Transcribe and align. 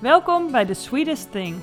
Welkom 0.00 0.50
bij 0.50 0.64
The 0.64 0.74
Sweetest 0.74 1.30
Thing. 1.30 1.56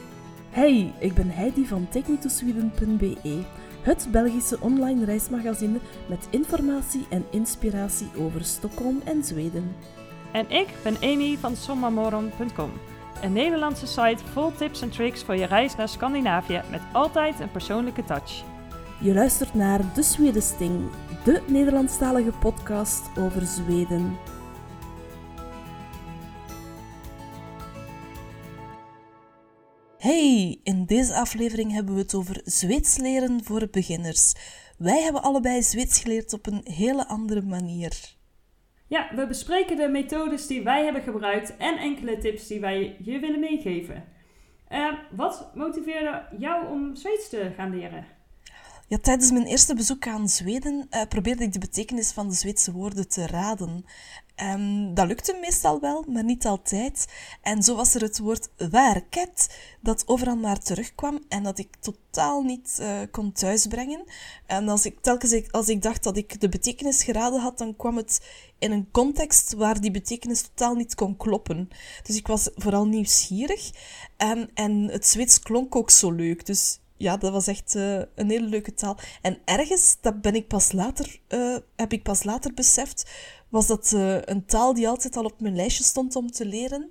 Hey, 0.49 0.93
ik 0.99 1.13
ben 1.13 1.29
Heidi 1.29 1.67
van 1.67 1.87
TakeMeToSweden.be, 1.89 3.43
het 3.81 4.07
Belgische 4.11 4.57
online 4.59 5.05
reismagazine 5.05 5.79
met 6.07 6.27
informatie 6.29 7.05
en 7.09 7.25
inspiratie 7.31 8.09
over 8.17 8.43
Stockholm 8.45 9.01
en 9.05 9.23
Zweden. 9.23 9.75
En 10.31 10.49
ik 10.49 10.67
ben 10.83 10.95
Amy 11.01 11.37
van 11.37 11.55
sommamoron.com, 11.55 12.71
een 13.21 13.33
Nederlandse 13.33 13.87
site 13.87 14.23
vol 14.31 14.51
tips 14.51 14.81
en 14.81 14.89
tricks 14.89 15.23
voor 15.23 15.35
je 15.35 15.45
reis 15.45 15.75
naar 15.75 15.89
Scandinavië 15.89 16.61
met 16.69 16.81
altijd 16.91 17.39
een 17.39 17.51
persoonlijke 17.51 18.03
touch. 18.03 18.43
Je 18.99 19.13
luistert 19.13 19.53
naar 19.53 19.93
De 19.93 20.03
Swedesting, 20.03 20.81
de 21.23 21.41
Nederlandstalige 21.47 22.31
podcast 22.39 23.09
over 23.17 23.41
Zweden. 23.41 24.17
Hey, 30.03 30.59
in 30.63 30.85
deze 30.85 31.15
aflevering 31.15 31.71
hebben 31.71 31.93
we 31.93 32.01
het 32.01 32.15
over 32.15 32.41
Zweeds 32.43 32.97
leren 32.97 33.43
voor 33.43 33.67
beginners. 33.71 34.33
Wij 34.77 35.01
hebben 35.01 35.23
allebei 35.23 35.61
Zweeds 35.61 35.99
geleerd 36.01 36.33
op 36.33 36.45
een 36.47 36.61
hele 36.63 37.07
andere 37.07 37.41
manier. 37.41 38.15
Ja, 38.87 39.09
we 39.15 39.27
bespreken 39.27 39.77
de 39.77 39.87
methodes 39.87 40.47
die 40.47 40.63
wij 40.63 40.83
hebben 40.83 41.01
gebruikt 41.01 41.57
en 41.57 41.77
enkele 41.77 42.17
tips 42.17 42.47
die 42.47 42.59
wij 42.59 42.97
je 43.03 43.19
willen 43.19 43.39
meegeven. 43.39 44.03
Uh, 44.69 44.93
wat 45.11 45.51
motiveerde 45.55 46.25
jou 46.37 46.67
om 46.67 46.95
Zweeds 46.95 47.29
te 47.29 47.51
gaan 47.55 47.77
leren? 47.77 48.05
Ja, 48.87 48.97
tijdens 48.97 49.31
mijn 49.31 49.45
eerste 49.45 49.75
bezoek 49.75 50.07
aan 50.07 50.29
Zweden 50.29 50.87
uh, 50.89 51.01
probeerde 51.09 51.43
ik 51.43 51.53
de 51.53 51.59
betekenis 51.59 52.11
van 52.11 52.27
de 52.27 52.35
Zweedse 52.35 52.71
woorden 52.71 53.09
te 53.09 53.27
raden. 53.27 53.85
Um, 54.41 54.93
dat 54.93 55.07
lukte 55.07 55.37
meestal 55.41 55.79
wel, 55.79 56.05
maar 56.07 56.23
niet 56.23 56.45
altijd. 56.45 57.05
En 57.41 57.63
zo 57.63 57.75
was 57.75 57.95
er 57.95 58.01
het 58.01 58.19
woord 58.19 58.49
werket, 58.57 59.57
dat 59.81 60.07
overal 60.07 60.35
maar 60.35 60.59
terugkwam 60.59 61.23
en 61.29 61.43
dat 61.43 61.59
ik 61.59 61.75
totaal 61.79 62.41
niet 62.41 62.77
uh, 62.81 62.99
kon 63.11 63.31
thuisbrengen. 63.31 64.03
En 64.45 64.69
als 64.69 64.85
ik, 64.85 64.99
telkens 65.01 65.51
als 65.51 65.67
ik 65.67 65.81
dacht 65.81 66.03
dat 66.03 66.17
ik 66.17 66.41
de 66.41 66.49
betekenis 66.49 67.03
geraden 67.03 67.39
had, 67.39 67.57
dan 67.57 67.75
kwam 67.75 67.97
het 67.97 68.21
in 68.59 68.71
een 68.71 68.91
context 68.91 69.53
waar 69.53 69.81
die 69.81 69.91
betekenis 69.91 70.41
totaal 70.41 70.75
niet 70.75 70.95
kon 70.95 71.17
kloppen. 71.17 71.69
Dus 72.03 72.15
ik 72.15 72.27
was 72.27 72.49
vooral 72.55 72.85
nieuwsgierig. 72.85 73.71
Um, 74.17 74.49
en 74.53 74.87
het 74.91 75.07
Zweeds 75.07 75.39
klonk 75.39 75.75
ook 75.75 75.89
zo 75.89 76.11
leuk. 76.11 76.45
Dus 76.45 76.79
ja, 77.03 77.17
dat 77.17 77.31
was 77.31 77.47
echt 77.47 77.75
uh, 77.75 78.01
een 78.15 78.29
hele 78.29 78.47
leuke 78.47 78.73
taal. 78.73 78.97
En 79.21 79.37
ergens, 79.45 79.97
dat 80.01 80.21
ben 80.21 80.35
ik 80.35 80.47
pas 80.47 80.71
later, 80.71 81.19
uh, 81.29 81.57
heb 81.75 81.93
ik 81.93 82.03
pas 82.03 82.23
later 82.23 82.53
beseft, 82.53 83.11
was 83.49 83.67
dat 83.67 83.91
uh, 83.95 84.21
een 84.21 84.45
taal 84.45 84.73
die 84.73 84.87
altijd 84.87 85.17
al 85.17 85.23
op 85.23 85.39
mijn 85.39 85.55
lijstje 85.55 85.83
stond 85.83 86.15
om 86.15 86.31
te 86.31 86.45
leren. 86.45 86.89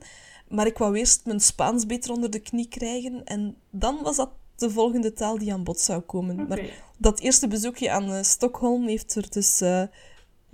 Maar 0.48 0.66
ik 0.66 0.78
wou 0.78 0.96
eerst 0.96 1.24
mijn 1.24 1.40
Spaans 1.40 1.86
beter 1.86 2.12
onder 2.12 2.30
de 2.30 2.38
knie 2.38 2.68
krijgen. 2.68 3.24
En 3.24 3.56
dan 3.70 4.02
was 4.02 4.16
dat 4.16 4.30
de 4.56 4.70
volgende 4.70 5.12
taal 5.12 5.38
die 5.38 5.52
aan 5.52 5.64
bod 5.64 5.80
zou 5.80 6.00
komen. 6.00 6.40
Okay. 6.40 6.46
Maar 6.46 6.70
dat 6.98 7.20
eerste 7.20 7.48
bezoekje 7.48 7.90
aan 7.90 8.24
Stockholm 8.24 8.86
heeft 8.86 9.14
er 9.14 9.30
dus 9.30 9.62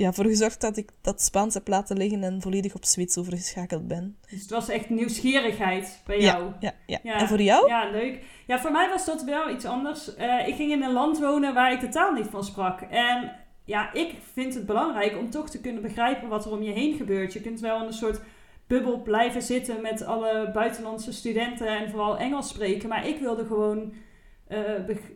ja, 0.02 0.12
voor 0.12 0.24
gezorgd 0.24 0.60
dat 0.60 0.76
ik 0.76 0.90
dat 1.00 1.22
Spaans 1.22 1.54
heb 1.54 1.68
laten 1.68 1.96
liggen 1.96 2.22
en 2.22 2.42
volledig 2.42 2.74
op 2.74 2.84
Zweeds 2.84 3.18
overgeschakeld 3.18 3.88
ben. 3.88 4.16
Dus 4.30 4.40
het 4.40 4.50
was 4.50 4.68
echt 4.68 4.90
nieuwsgierigheid 4.90 6.02
bij 6.06 6.20
jou? 6.20 6.44
Ja, 6.44 6.56
ja, 6.60 6.72
ja. 6.86 6.98
ja. 7.02 7.20
En 7.20 7.28
voor 7.28 7.40
jou? 7.40 7.68
Ja, 7.68 7.90
leuk. 7.90 8.22
Ja, 8.46 8.58
voor 8.60 8.72
mij 8.72 8.88
was 8.88 9.04
dat 9.04 9.24
wel 9.24 9.50
iets 9.50 9.64
anders. 9.64 10.16
Uh, 10.18 10.48
ik 10.48 10.54
ging 10.54 10.72
in 10.72 10.82
een 10.82 10.92
land 10.92 11.18
wonen 11.18 11.54
waar 11.54 11.72
ik 11.72 11.80
de 11.80 11.88
taal 11.88 12.12
niet 12.12 12.26
van 12.26 12.44
sprak. 12.44 12.80
En 12.80 13.32
ja, 13.64 13.92
ik 13.92 14.14
vind 14.32 14.54
het 14.54 14.66
belangrijk 14.66 15.16
om 15.16 15.30
toch 15.30 15.50
te 15.50 15.60
kunnen 15.60 15.82
begrijpen 15.82 16.28
wat 16.28 16.44
er 16.44 16.52
om 16.52 16.62
je 16.62 16.72
heen 16.72 16.96
gebeurt. 16.96 17.32
Je 17.32 17.40
kunt 17.40 17.60
wel 17.60 17.80
in 17.80 17.86
een 17.86 17.92
soort 17.92 18.20
bubbel 18.66 19.02
blijven 19.02 19.42
zitten 19.42 19.80
met 19.80 20.04
alle 20.04 20.50
buitenlandse 20.52 21.12
studenten 21.12 21.66
en 21.66 21.90
vooral 21.90 22.18
Engels 22.18 22.48
spreken. 22.48 22.88
Maar 22.88 23.06
ik 23.06 23.18
wilde 23.18 23.44
gewoon 23.44 23.92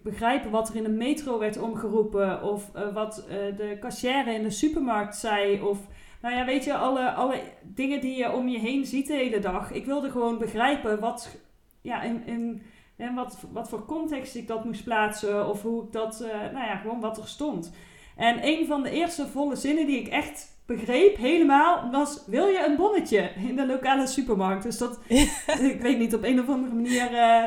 begrijpen 0.02 0.50
wat 0.50 0.68
er 0.68 0.76
in 0.76 0.82
de 0.82 0.88
metro 0.88 1.38
werd 1.38 1.58
omgeroepen. 1.58 2.42
Of 2.42 2.70
uh, 2.76 2.94
wat 2.94 3.26
uh, 3.28 3.56
de 3.56 3.76
kassière 3.80 4.34
in 4.34 4.42
de 4.42 4.50
supermarkt 4.50 5.16
zei. 5.16 5.62
Of 5.62 5.78
nou 6.22 6.34
ja, 6.34 6.44
weet 6.44 6.64
je, 6.64 6.74
alle, 6.74 7.12
alle 7.12 7.40
dingen 7.62 8.00
die 8.00 8.16
je 8.16 8.32
om 8.32 8.48
je 8.48 8.58
heen 8.58 8.84
ziet 8.84 9.06
de 9.06 9.14
hele 9.14 9.38
dag. 9.38 9.70
Ik 9.72 9.86
wilde 9.86 10.10
gewoon 10.10 10.38
begrijpen 10.38 11.00
wat, 11.00 11.38
ja, 11.80 12.02
in, 12.02 12.26
in, 12.26 12.62
en 12.96 13.14
wat, 13.14 13.44
wat 13.52 13.68
voor 13.68 13.84
context 13.84 14.34
ik 14.34 14.46
dat 14.46 14.64
moest 14.64 14.84
plaatsen. 14.84 15.48
Of 15.48 15.62
hoe 15.62 15.84
ik 15.84 15.92
dat, 15.92 16.26
nou 16.52 16.66
ja, 16.66 16.76
gewoon 16.76 17.00
wat 17.00 17.18
er 17.18 17.28
stond. 17.28 17.72
En 18.16 18.46
een 18.46 18.66
van 18.66 18.82
de 18.82 18.90
eerste 18.90 19.26
volle 19.26 19.56
zinnen 19.56 19.86
die 19.86 20.00
ik 20.00 20.08
echt 20.08 20.51
begreep 20.66 21.16
helemaal 21.16 21.90
was: 21.90 22.22
wil 22.26 22.46
je 22.46 22.64
een 22.66 22.76
bonnetje 22.76 23.30
in 23.48 23.56
de 23.56 23.66
lokale 23.66 24.06
supermarkt? 24.06 24.62
Dus 24.62 24.78
dat, 24.78 24.98
ik 25.72 25.78
weet 25.80 25.98
niet, 25.98 26.14
op 26.14 26.24
een 26.24 26.40
of 26.40 26.48
andere 26.48 26.74
manier 26.74 27.12
uh, 27.12 27.44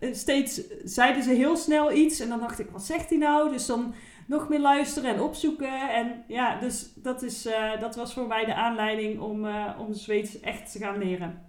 uh, 0.00 0.14
steeds 0.14 0.60
zeiden 0.84 1.22
ze 1.22 1.30
heel 1.30 1.56
snel 1.56 1.92
iets 1.92 2.20
en 2.20 2.28
dan 2.28 2.40
dacht 2.40 2.58
ik: 2.58 2.70
wat 2.70 2.84
zegt 2.84 3.08
hij 3.08 3.18
nou? 3.18 3.50
Dus 3.50 3.66
dan 3.66 3.94
nog 4.26 4.48
meer 4.48 4.60
luisteren 4.60 5.14
en 5.14 5.20
opzoeken. 5.20 5.90
En 5.90 6.24
ja, 6.28 6.58
dus 6.60 6.92
dat, 6.94 7.22
is, 7.22 7.46
uh, 7.46 7.80
dat 7.80 7.96
was 7.96 8.12
voor 8.12 8.26
mij 8.26 8.44
de 8.44 8.54
aanleiding 8.54 9.20
om, 9.20 9.46
om 9.78 9.94
Zweeds 9.94 10.40
echt 10.40 10.72
te 10.72 10.78
gaan 10.78 10.98
leren. 10.98 11.44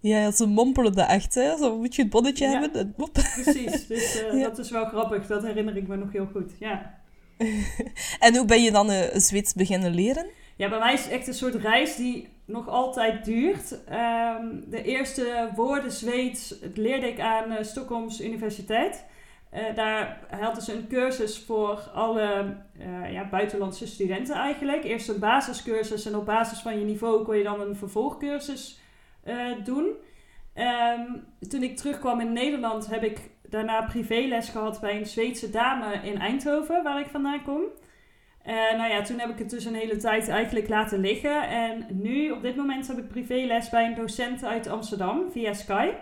Ja, 0.00 0.30
ze 0.30 0.46
mompelen 0.46 0.92
dat 0.92 1.08
echt, 1.08 1.34
hè? 1.34 1.56
Zo 1.56 1.78
moet 1.78 1.94
je 1.94 2.02
het 2.02 2.10
bonnetje 2.10 2.44
ja, 2.44 2.60
hebben. 2.60 2.80
En 2.80 2.94
precies, 3.12 3.86
dus 3.86 4.22
ja. 4.32 4.42
dat 4.42 4.58
is 4.58 4.70
wel 4.70 4.84
grappig. 4.84 5.26
Dat 5.26 5.42
herinner 5.42 5.76
ik 5.76 5.88
me 5.88 5.96
nog 5.96 6.12
heel 6.12 6.28
goed, 6.32 6.52
ja. 6.58 7.04
en 8.26 8.36
hoe 8.36 8.44
ben 8.46 8.62
je 8.62 8.70
dan 8.70 8.90
uh, 8.90 9.00
Zweeds 9.12 9.54
beginnen 9.54 9.94
leren? 9.94 10.26
Ja, 10.56 10.68
bij 10.68 10.78
mij 10.78 10.92
is 10.92 11.02
het 11.02 11.12
echt 11.12 11.26
een 11.26 11.34
soort 11.34 11.54
reis 11.54 11.96
die 11.96 12.28
nog 12.44 12.68
altijd 12.68 13.24
duurt. 13.24 13.72
Um, 13.72 14.64
de 14.66 14.82
eerste 14.82 15.50
woorden 15.54 15.92
Zweeds 15.92 16.54
leerde 16.74 17.08
ik 17.08 17.20
aan 17.20 17.52
uh, 17.52 17.58
Stockholms 17.62 18.20
Universiteit. 18.20 19.04
Uh, 19.54 19.74
daar 19.74 20.20
hadden 20.30 20.62
ze 20.62 20.72
een 20.72 20.86
cursus 20.88 21.38
voor 21.38 21.90
alle 21.94 22.56
ja, 23.10 23.28
buitenlandse 23.28 23.86
studenten 23.86 24.34
eigenlijk. 24.34 24.84
Eerst 24.84 25.08
een 25.08 25.18
basiscursus 25.18 26.06
en 26.06 26.16
op 26.16 26.26
basis 26.26 26.58
van 26.58 26.78
je 26.78 26.84
niveau 26.84 27.24
kon 27.24 27.36
je 27.36 27.42
dan 27.42 27.60
een 27.60 27.76
vervolgcursus 27.76 28.80
doen. 29.64 29.92
Um, 30.54 31.24
toen 31.48 31.62
ik 31.62 31.76
terugkwam 31.76 32.20
in 32.20 32.32
Nederland 32.32 32.86
heb 32.86 33.02
ik 33.02 33.30
daarna 33.50 33.82
privéles 33.82 34.48
gehad 34.48 34.80
bij 34.80 34.96
een 34.98 35.06
Zweedse 35.06 35.50
dame 35.50 35.94
in 36.02 36.18
Eindhoven, 36.18 36.82
waar 36.82 37.00
ik 37.00 37.06
vandaan 37.06 37.42
kom. 37.42 37.62
En 38.42 38.76
nou 38.76 38.90
ja, 38.90 39.02
toen 39.02 39.18
heb 39.18 39.30
ik 39.30 39.38
het 39.38 39.50
dus 39.50 39.64
een 39.64 39.74
hele 39.74 39.96
tijd 39.96 40.28
eigenlijk 40.28 40.68
laten 40.68 41.00
liggen. 41.00 41.48
En 41.48 41.86
nu, 41.90 42.30
op 42.30 42.42
dit 42.42 42.56
moment, 42.56 42.88
heb 42.88 42.98
ik 42.98 43.08
privéles 43.08 43.68
bij 43.68 43.86
een 43.86 43.94
docent 43.94 44.44
uit 44.44 44.66
Amsterdam 44.66 45.30
via 45.30 45.52
Skype. 45.52 45.98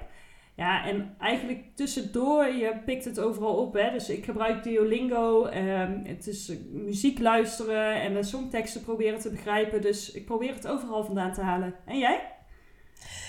Ja, 0.56 0.84
en 0.84 1.14
eigenlijk 1.18 1.64
tussendoor, 1.74 2.46
je 2.46 2.78
pikt 2.84 3.04
het 3.04 3.20
overal 3.20 3.56
op. 3.56 3.74
Hè? 3.74 3.90
Dus 3.90 4.08
ik 4.08 4.24
gebruik 4.24 4.62
Duolingo. 4.62 5.46
Um, 5.46 6.02
het 6.04 6.26
is 6.26 6.52
muziek 6.72 7.18
luisteren 7.18 8.00
en 8.00 8.14
de 8.14 8.22
songteksten 8.22 8.82
proberen 8.82 9.18
te 9.18 9.30
begrijpen. 9.30 9.80
Dus 9.80 10.12
ik 10.12 10.26
probeer 10.26 10.54
het 10.54 10.66
overal 10.66 11.04
vandaan 11.04 11.32
te 11.32 11.40
halen. 11.40 11.74
En 11.86 11.98
jij? 11.98 12.32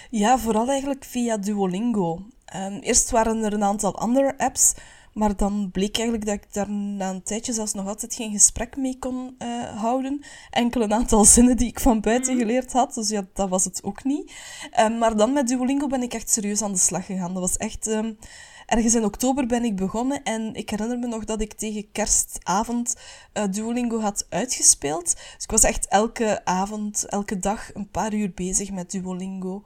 Ja, 0.10 0.38
vooral 0.38 0.70
eigenlijk 0.70 1.04
via 1.04 1.38
Duolingo. 1.38 2.28
Um, 2.56 2.80
eerst 2.80 3.12
waren 3.12 3.44
er 3.44 3.54
een 3.54 3.64
aantal 3.64 3.96
andere 3.98 4.38
apps, 4.38 4.74
maar 5.14 5.36
dan 5.36 5.70
bleek 5.72 5.98
eigenlijk 5.98 6.26
dat 6.26 6.36
ik 6.36 6.54
daar 6.54 6.70
na 6.72 7.10
een 7.10 7.24
tijdje 7.24 7.54
zelfs 7.54 7.74
nog 7.74 7.88
altijd 7.88 8.14
geen 8.14 8.32
gesprek 8.32 8.78
mee 8.78 8.98
kon 9.00 9.36
uh, 9.40 9.82
houden. 9.82 10.24
Enkel 10.50 10.82
een 10.82 10.94
aantal 10.94 11.26
zinnen 11.36 11.58
die 11.58 11.68
ik 11.68 11.80
van 11.80 12.02
buiten 12.02 12.34
mhm. 12.34 12.42
geleerd 12.42 12.74
had, 12.74 12.94
dus 12.94 13.10
ja, 13.10 13.26
dat 13.34 13.50
was 13.50 13.64
het 13.64 13.84
ook 13.84 14.04
niet. 14.04 14.32
Um, 14.80 14.98
maar 14.98 15.18
dan 15.18 15.34
met 15.34 15.48
Duolingo 15.48 15.88
ben 15.88 16.04
ik 16.04 16.14
echt 16.14 16.30
serieus 16.30 16.62
aan 16.62 16.72
de 16.72 16.78
slag 16.78 17.06
gegaan. 17.06 17.34
Dat 17.34 17.42
was 17.42 17.58
echt... 17.58 17.88
Um, 17.88 18.18
ergens 18.66 18.96
in 18.96 19.04
oktober 19.04 19.46
ben 19.46 19.64
ik 19.64 19.76
begonnen 19.76 20.24
en 20.24 20.54
ik 20.54 20.70
herinner 20.70 21.00
me 21.00 21.08
nog 21.08 21.26
dat 21.26 21.42
ik 21.42 21.54
tegen 21.54 21.92
kerstavond 21.92 22.96
uh, 23.34 23.44
Duolingo 23.50 24.00
had 24.00 24.26
uitgespeeld. 24.30 25.16
Dus 25.16 25.44
ik 25.44 25.52
was 25.52 25.64
echt 25.64 25.88
elke 25.88 26.46
avond, 26.46 27.06
elke 27.06 27.40
dag 27.40 27.74
een 27.74 27.90
paar 27.90 28.14
uur 28.14 28.32
bezig 28.34 28.72
met 28.72 28.92
Duolingo. 28.92 29.64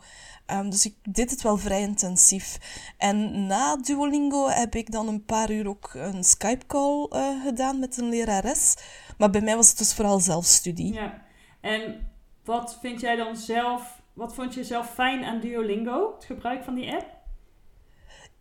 Um, 0.51 0.69
dus 0.69 0.85
ik 0.85 0.95
deed 1.09 1.31
het 1.31 1.41
wel 1.41 1.57
vrij 1.57 1.81
intensief. 1.81 2.57
En 2.97 3.47
na 3.47 3.75
Duolingo 3.75 4.47
heb 4.47 4.75
ik 4.75 4.91
dan 4.91 5.07
een 5.07 5.25
paar 5.25 5.51
uur 5.51 5.68
ook 5.68 5.91
een 5.94 6.24
Skype-call 6.24 7.07
uh, 7.12 7.44
gedaan 7.44 7.79
met 7.79 7.97
een 7.97 8.09
lerares. 8.09 8.75
Maar 9.18 9.29
bij 9.29 9.41
mij 9.41 9.56
was 9.56 9.69
het 9.69 9.77
dus 9.77 9.94
vooral 9.94 10.19
zelfstudie. 10.19 10.94
Ja, 10.94 11.21
en 11.62 12.09
wat 12.44 12.77
vind 12.81 13.00
jij 13.00 13.15
dan 13.15 13.35
zelf, 13.35 14.01
wat 14.13 14.33
vond 14.33 14.53
je 14.53 14.63
zelf 14.63 14.94
fijn 14.94 15.24
aan 15.24 15.39
Duolingo, 15.39 16.13
het 16.15 16.25
gebruik 16.25 16.63
van 16.63 16.75
die 16.75 16.94
app? 16.94 17.19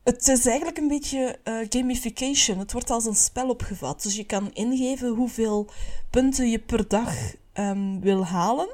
Het 0.08 0.28
is 0.28 0.46
eigenlijk 0.46 0.78
een 0.78 0.88
beetje 0.88 1.38
uh, 1.44 1.66
gamification. 1.68 2.58
Het 2.58 2.72
wordt 2.72 2.90
als 2.90 3.04
een 3.04 3.14
spel 3.14 3.48
opgevat. 3.48 4.02
Dus 4.02 4.16
je 4.16 4.24
kan 4.24 4.50
ingeven 4.52 5.08
hoeveel 5.08 5.70
punten 6.10 6.50
je 6.50 6.58
per 6.58 6.88
dag 6.88 7.14
um, 7.54 8.00
wil 8.00 8.26
halen. 8.26 8.68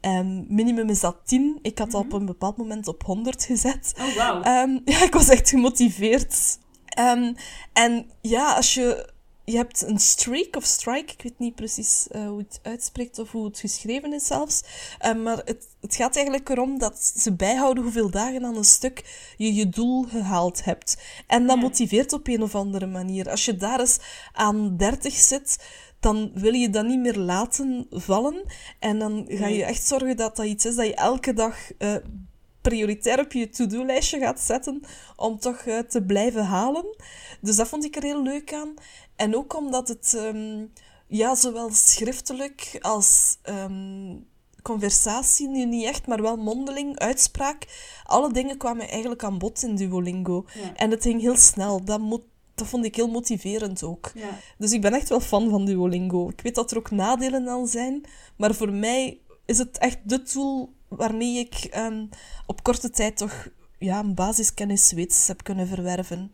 Um, 0.00 0.46
minimum 0.48 0.88
is 0.88 1.00
dat 1.00 1.16
10. 1.24 1.58
Ik 1.62 1.78
had 1.78 1.86
mm 1.86 1.94
-hmm. 1.94 2.02
op 2.02 2.12
een 2.12 2.26
bepaald 2.26 2.56
moment 2.56 2.88
op 2.88 3.02
100 3.02 3.44
gezet. 3.44 3.94
Oh, 3.98 4.16
wow. 4.16 4.46
Um, 4.46 4.82
ja, 4.92 5.02
ik 5.02 5.12
was 5.12 5.28
echt 5.28 5.48
gemotiveerd. 5.48 6.58
En 7.72 8.06
ja, 8.20 8.54
als 8.54 8.74
je 8.74 9.12
je 9.44 9.56
hebt 9.56 9.82
een 9.82 9.98
streak 9.98 10.56
of 10.56 10.64
strike, 10.64 11.12
ik 11.12 11.22
weet 11.22 11.38
niet 11.38 11.54
precies 11.54 12.06
uh, 12.12 12.26
hoe 12.26 12.38
het 12.38 12.60
uitspreekt 12.62 13.18
of 13.18 13.30
hoe 13.30 13.44
het 13.44 13.58
geschreven 13.58 14.12
is 14.12 14.26
zelfs. 14.26 14.62
Uh, 15.04 15.14
maar 15.14 15.36
het, 15.44 15.68
het 15.80 15.94
gaat 15.94 16.16
eigenlijk 16.16 16.48
erom 16.48 16.78
dat 16.78 17.12
ze 17.16 17.32
bijhouden 17.32 17.82
hoeveel 17.82 18.10
dagen 18.10 18.44
aan 18.44 18.56
een 18.56 18.64
stuk 18.64 19.32
je 19.36 19.54
je 19.54 19.68
doel 19.68 20.02
gehaald 20.02 20.64
hebt. 20.64 20.96
En 21.26 21.46
dat 21.46 21.58
motiveert 21.58 22.12
op 22.12 22.28
een 22.28 22.42
of 22.42 22.54
andere 22.54 22.86
manier. 22.86 23.30
Als 23.30 23.44
je 23.44 23.56
daar 23.56 23.80
eens 23.80 23.98
aan 24.32 24.76
30 24.76 25.14
zit, 25.14 25.58
dan 26.00 26.30
wil 26.34 26.52
je 26.52 26.70
dat 26.70 26.86
niet 26.86 27.00
meer 27.00 27.16
laten 27.16 27.86
vallen. 27.90 28.44
En 28.78 28.98
dan 28.98 29.24
ga 29.28 29.46
je 29.46 29.64
echt 29.64 29.86
zorgen 29.86 30.16
dat 30.16 30.36
dat 30.36 30.46
iets 30.46 30.64
is 30.64 30.74
dat 30.74 30.86
je 30.86 30.94
elke 30.94 31.32
dag 31.32 31.56
uh, 31.78 31.96
prioritair 32.62 33.20
op 33.20 33.32
je 33.32 33.48
to-do-lijstje 33.48 34.18
gaat 34.18 34.40
zetten 34.40 34.82
om 35.16 35.38
toch 35.38 35.64
uh, 35.64 35.78
te 35.78 36.02
blijven 36.02 36.44
halen. 36.44 36.96
Dus 37.40 37.56
dat 37.56 37.68
vond 37.68 37.84
ik 37.84 37.96
er 37.96 38.02
heel 38.02 38.22
leuk 38.22 38.52
aan. 38.52 38.74
En 39.16 39.36
ook 39.36 39.56
omdat 39.56 39.88
het 39.88 40.12
um, 40.16 40.72
ja, 41.06 41.34
zowel 41.34 41.70
schriftelijk 41.72 42.78
als 42.80 43.38
um, 43.44 44.26
conversatie, 44.62 45.48
nu 45.48 45.64
niet 45.64 45.84
echt, 45.84 46.06
maar 46.06 46.22
wel 46.22 46.36
mondeling, 46.36 46.98
uitspraak, 46.98 47.66
alle 48.04 48.32
dingen 48.32 48.56
kwamen 48.56 48.88
eigenlijk 48.88 49.24
aan 49.24 49.38
bod 49.38 49.62
in 49.62 49.76
Duolingo. 49.76 50.44
Ja. 50.54 50.76
En 50.76 50.90
het 50.90 51.02
ging 51.02 51.20
heel 51.20 51.36
snel. 51.36 51.84
Dat, 51.84 52.00
vond 52.54 52.84
ik 52.84 52.96
heel 52.96 53.08
motiverend 53.08 53.82
ook. 53.82 54.10
Ja. 54.14 54.38
Dus 54.58 54.72
ik 54.72 54.80
ben 54.80 54.92
echt 54.92 55.08
wel 55.08 55.20
fan 55.20 55.50
van 55.50 55.64
Duolingo. 55.64 56.28
Ik 56.28 56.40
weet 56.40 56.54
dat 56.54 56.70
er 56.70 56.76
ook 56.76 56.90
nadelen 56.90 57.48
aan 57.48 57.66
zijn, 57.66 58.04
maar 58.36 58.54
voor 58.54 58.72
mij 58.72 59.20
is 59.44 59.58
het 59.58 59.78
echt 59.78 59.98
de 60.04 60.22
tool 60.22 60.72
waarmee 60.96 61.38
ik 61.38 61.76
um, 61.76 62.08
op 62.46 62.62
korte 62.62 62.90
tijd 62.90 63.16
toch 63.16 63.48
ja, 63.78 63.98
een 63.98 64.14
basiskennis 64.14 64.88
Zweeds 64.88 65.26
heb 65.26 65.42
kunnen 65.42 65.66
verwerven. 65.66 66.30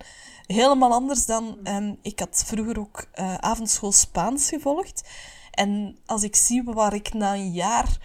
Helemaal 0.47 0.93
anders 0.93 1.27
dan... 1.27 1.59
Um, 1.65 1.99
ik 2.03 2.19
had 2.19 2.45
vroeger 2.47 2.79
ook 2.79 3.07
uh, 3.15 3.35
avondschool 3.35 3.93
Spaans 3.93 4.49
gevolgd. 4.49 5.09
En 5.51 5.99
als 6.07 6.23
ik 6.23 6.37
zie 6.37 6.63
waar 6.65 6.95
ik 6.95 7.13
na 7.13 7.35
een 7.35 7.53
jaar 7.53 7.99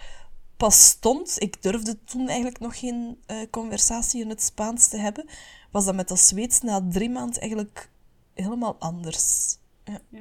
pas 0.56 0.84
stond... 0.84 1.42
Ik 1.42 1.62
durfde 1.62 2.04
toen 2.04 2.26
eigenlijk 2.26 2.60
nog 2.60 2.78
geen 2.78 3.18
uh, 3.26 3.36
conversatie 3.50 4.22
in 4.22 4.28
het 4.28 4.42
Spaans 4.42 4.88
te 4.88 4.96
hebben. 4.96 5.28
Was 5.70 5.84
dat 5.84 5.94
met 5.94 6.08
dat 6.08 6.18
Zweeds 6.18 6.60
na 6.60 6.80
drie 6.90 7.10
maanden 7.10 7.40
eigenlijk 7.40 7.90
helemaal 8.34 8.76
anders. 8.78 9.56
Ja. 9.84 10.20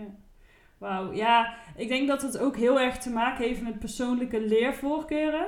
Wauw, 0.78 1.12
ja. 1.12 1.54
Ik 1.76 1.88
denk 1.88 2.08
dat 2.08 2.22
het 2.22 2.38
ook 2.38 2.58
heel 2.58 2.80
erg 2.80 2.98
te 2.98 3.10
maken 3.10 3.46
heeft 3.46 3.62
met 3.62 3.80
persoonlijke 3.80 4.42
leervoorkeuren. 4.42 5.48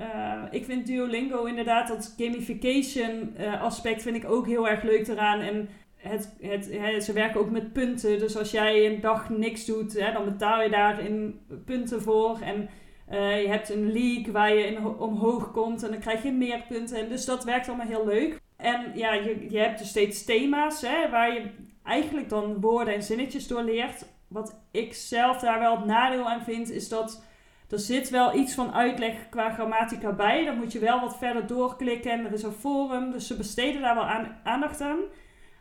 Uh, 0.00 0.42
ik 0.50 0.64
vind 0.64 0.86
Duolingo 0.86 1.44
inderdaad, 1.44 1.88
dat 1.88 2.14
gamification 2.16 3.34
uh, 3.40 3.62
aspect 3.62 4.02
vind 4.02 4.16
ik 4.16 4.30
ook 4.30 4.46
heel 4.46 4.68
erg 4.68 4.82
leuk 4.82 5.08
eraan. 5.08 5.40
En 5.40 5.68
het, 5.96 6.36
het, 6.40 6.64
ze 7.04 7.12
werken 7.12 7.40
ook 7.40 7.50
met 7.50 7.72
punten. 7.72 8.18
Dus 8.18 8.36
als 8.36 8.50
jij 8.50 8.86
een 8.86 9.00
dag 9.00 9.28
niks 9.28 9.64
doet, 9.64 10.00
hè, 10.00 10.12
dan 10.12 10.24
betaal 10.24 10.62
je 10.62 10.70
daar 10.70 11.00
in 11.00 11.40
punten 11.64 12.02
voor. 12.02 12.38
En 12.40 12.68
uh, 13.10 13.42
je 13.42 13.48
hebt 13.48 13.70
een 13.70 13.92
league 13.92 14.32
waar 14.32 14.54
je 14.54 14.66
in, 14.66 14.86
omhoog 14.86 15.52
komt 15.52 15.82
en 15.82 15.90
dan 15.90 16.00
krijg 16.00 16.22
je 16.22 16.32
meer 16.32 16.64
punten. 16.68 16.98
En 16.98 17.08
dus 17.08 17.24
dat 17.24 17.44
werkt 17.44 17.68
allemaal 17.68 17.86
heel 17.86 18.06
leuk. 18.06 18.40
En 18.56 18.92
ja, 18.94 19.12
je, 19.14 19.46
je 19.48 19.58
hebt 19.58 19.78
dus 19.78 19.88
steeds 19.88 20.24
thema's 20.24 20.80
hè, 20.80 21.10
waar 21.10 21.34
je 21.34 21.42
eigenlijk 21.84 22.28
dan 22.28 22.60
woorden 22.60 22.94
en 22.94 23.02
zinnetjes 23.02 23.46
door 23.46 23.62
leert. 23.62 24.06
Wat 24.28 24.60
ik 24.70 24.94
zelf 24.94 25.38
daar 25.38 25.58
wel 25.58 25.76
het 25.76 25.86
nadeel 25.86 26.28
aan 26.28 26.44
vind, 26.44 26.70
is 26.70 26.88
dat 26.88 27.24
er 27.70 27.78
zit 27.78 28.10
wel 28.10 28.34
iets 28.34 28.54
van 28.54 28.72
uitleg 28.72 29.28
qua 29.28 29.50
grammatica 29.50 30.12
bij. 30.12 30.44
Dan 30.44 30.56
moet 30.56 30.72
je 30.72 30.78
wel 30.78 31.00
wat 31.00 31.18
verder 31.18 31.46
doorklikken 31.46 32.12
en 32.12 32.24
er 32.24 32.32
is 32.32 32.42
een 32.42 32.52
forum. 32.52 33.10
Dus 33.10 33.26
ze 33.26 33.36
besteden 33.36 33.80
daar 33.80 33.94
wel 33.94 34.06
aan, 34.06 34.36
aandacht 34.44 34.80
aan. 34.80 34.98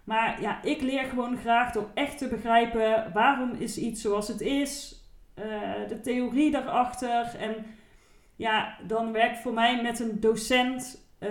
Maar 0.04 0.42
ja, 0.42 0.64
ik 0.64 0.82
leer 0.82 1.04
gewoon 1.04 1.38
graag 1.38 1.72
door 1.72 1.90
echt 1.94 2.18
te 2.18 2.28
begrijpen 2.28 3.12
waarom 3.14 3.52
is 3.54 3.78
iets 3.78 4.02
zoals 4.02 4.28
het 4.28 4.42
is. 4.42 5.04
Uh, 5.36 5.46
de 5.88 6.02
theorie 6.02 6.52
daarachter. 6.52 7.36
En 7.36 7.66
ja, 8.36 8.78
dan 8.88 9.12
werkt 9.12 9.40
voor 9.40 9.54
mij 9.54 9.82
met 9.82 10.00
een 10.00 10.20
docent 10.20 11.09
uh, 11.20 11.30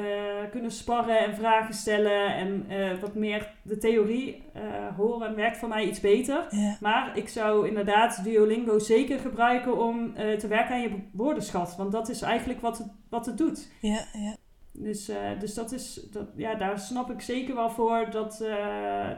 kunnen 0.50 0.70
sparren 0.70 1.18
en 1.18 1.34
vragen 1.34 1.74
stellen 1.74 2.34
en 2.34 2.66
uh, 2.70 3.00
wat 3.00 3.14
meer 3.14 3.54
de 3.62 3.78
theorie 3.78 4.42
uh, 4.56 4.62
horen 4.96 5.34
werkt 5.34 5.56
voor 5.56 5.68
mij 5.68 5.84
iets 5.84 6.00
beter. 6.00 6.46
Maar 6.80 7.16
ik 7.16 7.28
zou 7.28 7.68
inderdaad 7.68 8.24
Duolingo 8.24 8.78
zeker 8.78 9.18
gebruiken 9.18 9.78
om 9.78 10.14
te 10.14 10.46
werken 10.48 10.74
aan 10.74 10.80
je 10.80 11.02
woordenschat. 11.12 11.76
Want 11.76 11.92
dat 11.92 12.08
is 12.08 12.22
eigenlijk 12.22 12.60
wat 12.60 12.78
het, 12.78 12.86
wat 13.10 13.26
het 13.26 13.38
doet. 13.38 13.70
Ja, 13.80 14.04
ja. 14.12 14.36
Dus, 14.72 15.10
dus 15.38 15.54
dat 15.54 15.72
is, 15.72 15.94
dat, 16.12 16.28
ja, 16.36 16.54
daar 16.54 16.78
snap 16.78 17.10
ik 17.10 17.20
zeker 17.20 17.54
wel 17.54 17.70
voor 17.70 18.06
dat, 18.10 18.44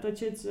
dat 0.01 0.19
je 0.19 0.25
het 0.25 0.51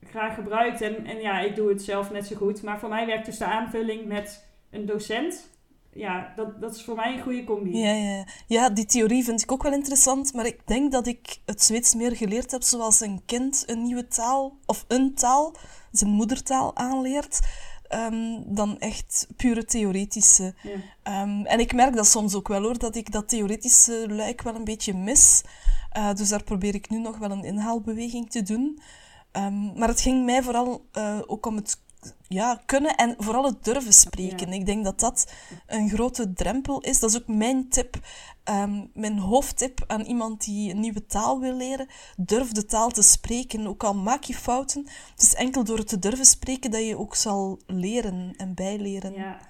graag 0.00 0.34
gebruikt. 0.34 0.80
En, 0.80 1.04
en 1.04 1.20
ja, 1.20 1.40
ik 1.40 1.56
doe 1.56 1.68
het 1.68 1.82
zelf 1.82 2.10
net 2.10 2.26
zo 2.26 2.36
goed. 2.36 2.62
Maar 2.62 2.78
voor 2.78 2.88
mij 2.88 3.06
werkt 3.06 3.26
dus 3.26 3.38
de 3.38 3.44
aanvulling 3.44 4.06
met 4.06 4.48
een 4.70 4.86
docent 4.86 5.50
ja, 5.92 6.32
dat, 6.36 6.60
dat 6.60 6.74
is 6.74 6.84
voor 6.84 6.94
mij 6.94 7.12
een 7.12 7.22
goede 7.22 7.44
combi. 7.44 7.78
Ja, 7.78 7.92
ja. 7.92 8.24
ja, 8.46 8.70
die 8.70 8.86
theorie 8.86 9.24
vind 9.24 9.42
ik 9.42 9.52
ook 9.52 9.62
wel 9.62 9.72
interessant. 9.72 10.34
Maar 10.34 10.46
ik 10.46 10.66
denk 10.66 10.92
dat 10.92 11.06
ik 11.06 11.38
het 11.46 11.62
Zweeds 11.62 11.94
meer 11.94 12.16
geleerd 12.16 12.50
heb 12.50 12.62
zoals 12.62 13.00
een 13.00 13.22
kind 13.26 13.64
een 13.66 13.82
nieuwe 13.82 14.06
taal 14.06 14.56
of 14.66 14.84
een 14.88 15.14
taal, 15.14 15.54
zijn 15.92 16.10
moedertaal, 16.10 16.76
aanleert. 16.76 17.40
Um, 17.94 18.54
dan 18.54 18.78
echt 18.78 19.26
pure 19.36 19.64
theoretische. 19.64 20.54
Ja. 20.62 21.22
Um, 21.22 21.46
en 21.46 21.60
ik 21.60 21.72
merk 21.74 21.96
dat 21.96 22.06
soms 22.06 22.34
ook 22.34 22.48
wel 22.48 22.62
hoor, 22.62 22.78
dat 22.78 22.96
ik 22.96 23.12
dat 23.12 23.28
theoretische 23.28 24.06
luik 24.08 24.42
wel 24.42 24.54
een 24.54 24.64
beetje 24.64 24.94
mis. 24.94 25.42
Uh, 25.96 26.14
dus 26.14 26.28
daar 26.28 26.42
probeer 26.42 26.74
ik 26.74 26.90
nu 26.90 26.98
nog 26.98 27.18
wel 27.18 27.30
een 27.30 27.44
inhaalbeweging 27.44 28.30
te 28.30 28.42
doen. 28.42 28.80
Um, 29.32 29.78
maar 29.78 29.88
het 29.88 30.00
ging 30.00 30.24
mij 30.24 30.42
vooral 30.42 30.84
uh, 30.98 31.18
ook 31.26 31.46
om 31.46 31.56
het 31.56 31.78
ja, 32.28 32.62
kunnen 32.66 32.96
en 32.96 33.14
vooral 33.18 33.44
het 33.44 33.64
durven 33.64 33.92
spreken. 33.92 34.52
Ik 34.52 34.66
denk 34.66 34.84
dat 34.84 35.00
dat 35.00 35.32
een 35.66 35.88
grote 35.88 36.32
drempel 36.32 36.80
is. 36.80 37.00
Dat 37.00 37.10
is 37.10 37.16
ook 37.16 37.28
mijn 37.28 37.68
tip, 37.68 37.98
um, 38.50 38.90
mijn 38.94 39.18
hoofdtip 39.18 39.84
aan 39.86 40.00
iemand 40.00 40.44
die 40.44 40.70
een 40.70 40.80
nieuwe 40.80 41.06
taal 41.06 41.40
wil 41.40 41.56
leren. 41.56 41.86
Durf 42.16 42.52
de 42.52 42.64
taal 42.64 42.90
te 42.90 43.02
spreken, 43.02 43.66
ook 43.66 43.84
al 43.84 43.94
maak 43.94 44.22
je 44.22 44.34
fouten. 44.34 44.86
Het 45.10 45.22
is 45.22 45.34
enkel 45.34 45.64
door 45.64 45.78
het 45.78 45.88
te 45.88 45.98
durven 45.98 46.24
spreken 46.24 46.70
dat 46.70 46.86
je 46.86 46.98
ook 46.98 47.14
zal 47.14 47.60
leren 47.66 48.34
en 48.36 48.54
bijleren. 48.54 49.12
Ja. 49.12 49.48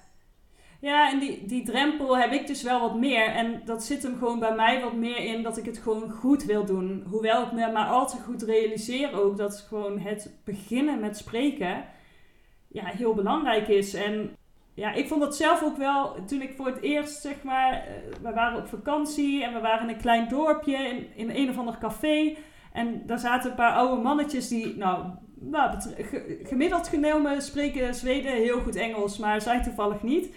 Ja, 0.79 1.11
en 1.11 1.19
die, 1.19 1.45
die 1.45 1.63
drempel 1.63 2.17
heb 2.17 2.31
ik 2.31 2.47
dus 2.47 2.63
wel 2.63 2.79
wat 2.79 2.95
meer. 2.95 3.25
En 3.25 3.61
dat 3.65 3.83
zit 3.83 4.03
hem 4.03 4.17
gewoon 4.17 4.39
bij 4.39 4.55
mij 4.55 4.81
wat 4.81 4.93
meer 4.93 5.17
in 5.17 5.43
dat 5.43 5.57
ik 5.57 5.65
het 5.65 5.77
gewoon 5.77 6.11
goed 6.11 6.43
wil 6.43 6.65
doen. 6.65 7.03
Hoewel 7.09 7.45
ik 7.45 7.51
me 7.51 7.71
maar 7.71 7.87
al 7.87 8.07
te 8.07 8.17
goed 8.17 8.41
realiseer 8.41 9.13
ook 9.13 9.37
dat 9.37 9.65
gewoon 9.67 9.99
het 9.99 10.31
beginnen 10.43 10.99
met 10.99 11.17
spreken 11.17 11.85
ja, 12.71 12.85
heel 12.85 13.13
belangrijk 13.13 13.67
is. 13.67 13.93
En 13.93 14.35
ja, 14.73 14.93
ik 14.93 15.07
vond 15.07 15.21
dat 15.21 15.35
zelf 15.35 15.63
ook 15.63 15.77
wel, 15.77 16.25
toen 16.25 16.41
ik 16.41 16.53
voor 16.55 16.65
het 16.65 16.81
eerst, 16.81 17.21
zeg 17.21 17.43
maar, 17.43 17.73
uh, 17.73 18.15
we 18.21 18.33
waren 18.33 18.59
op 18.59 18.67
vakantie 18.67 19.43
en 19.43 19.53
we 19.53 19.59
waren 19.59 19.89
in 19.89 19.95
een 19.95 20.01
klein 20.01 20.27
dorpje 20.27 20.77
in, 20.77 21.07
in 21.15 21.29
een 21.29 21.49
of 21.49 21.57
ander 21.57 21.77
café. 21.77 22.35
En 22.73 23.03
daar 23.05 23.19
zaten 23.19 23.49
een 23.49 23.55
paar 23.55 23.73
oude 23.73 24.01
mannetjes 24.01 24.47
die, 24.47 24.77
nou, 24.77 25.05
nou 25.39 25.79
gemiddeld 26.43 26.87
genomen 26.87 27.41
spreken 27.41 27.95
Zweden 27.95 28.31
heel 28.31 28.59
goed 28.59 28.75
Engels, 28.75 29.17
maar 29.17 29.41
zij 29.41 29.63
toevallig 29.63 30.03
niet. 30.03 30.33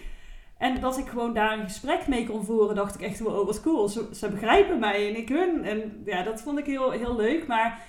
En 0.57 0.79
dat 0.79 0.97
ik 0.97 1.07
gewoon 1.07 1.33
daar 1.33 1.59
een 1.59 1.63
gesprek 1.63 2.07
mee 2.07 2.27
kon 2.27 2.43
voeren, 2.43 2.75
dacht 2.75 2.95
ik 2.95 3.01
echt 3.01 3.19
wel, 3.19 3.45
wat 3.45 3.61
cool, 3.61 3.87
ze, 3.87 4.09
ze 4.13 4.29
begrijpen 4.29 4.79
mij 4.79 5.07
en 5.07 5.17
ik 5.17 5.29
hun. 5.29 5.63
En 5.63 6.01
ja, 6.05 6.23
dat 6.23 6.41
vond 6.41 6.59
ik 6.59 6.65
heel, 6.65 6.91
heel 6.91 7.15
leuk, 7.15 7.47
maar 7.47 7.81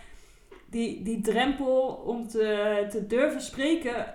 die, 0.70 1.02
die 1.02 1.20
drempel 1.20 2.02
om 2.06 2.28
te, 2.28 2.86
te 2.90 3.06
durven 3.06 3.40
spreken 3.40 4.06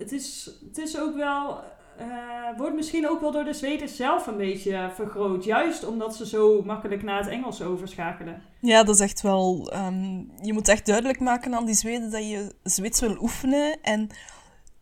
het 0.00 0.12
is, 0.12 0.50
het 0.68 0.78
is 0.78 0.98
ook 0.98 1.16
wel. 1.16 1.60
Uh, 2.00 2.58
wordt 2.58 2.74
misschien 2.74 3.08
ook 3.08 3.20
wel 3.20 3.30
door 3.30 3.44
de 3.44 3.52
Zweden 3.52 3.88
zelf 3.88 4.26
een 4.26 4.36
beetje 4.36 4.90
vergroot. 4.94 5.44
Juist 5.44 5.86
omdat 5.86 6.16
ze 6.16 6.26
zo 6.26 6.62
makkelijk 6.62 7.02
naar 7.02 7.18
het 7.18 7.28
Engels 7.28 7.62
overschakelen. 7.62 8.42
Ja, 8.60 8.82
dat 8.82 8.94
is 8.94 9.00
echt 9.00 9.20
wel. 9.20 9.72
Um, 9.74 10.30
je 10.42 10.52
moet 10.52 10.68
echt 10.68 10.86
duidelijk 10.86 11.20
maken 11.20 11.54
aan 11.54 11.64
die 11.64 11.74
Zweden 11.74 12.10
dat 12.10 12.28
je 12.28 12.54
Zweeds 12.62 13.00
wil 13.00 13.16
oefenen. 13.20 13.82
En 13.82 14.08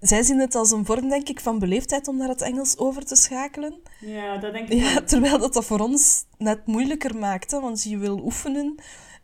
zij 0.00 0.22
zien 0.22 0.38
het 0.38 0.54
als 0.54 0.70
een 0.70 0.84
vorm, 0.84 1.08
denk 1.08 1.28
ik, 1.28 1.40
van 1.40 1.58
beleefdheid 1.58 2.08
om 2.08 2.16
naar 2.16 2.28
het 2.28 2.42
Engels 2.42 2.78
over 2.78 3.04
te 3.04 3.16
schakelen. 3.16 3.80
Ja, 4.00 4.36
dat 4.36 4.52
denk 4.52 4.68
ik. 4.68 4.80
Ja, 4.80 5.00
terwijl 5.00 5.38
dat 5.38 5.54
dat 5.54 5.64
voor 5.64 5.80
ons 5.80 6.24
net 6.36 6.66
moeilijker 6.66 7.16
maakt, 7.16 7.50
hè, 7.50 7.60
want 7.60 7.82
je 7.82 7.98
wil 7.98 8.18
oefenen. 8.18 8.74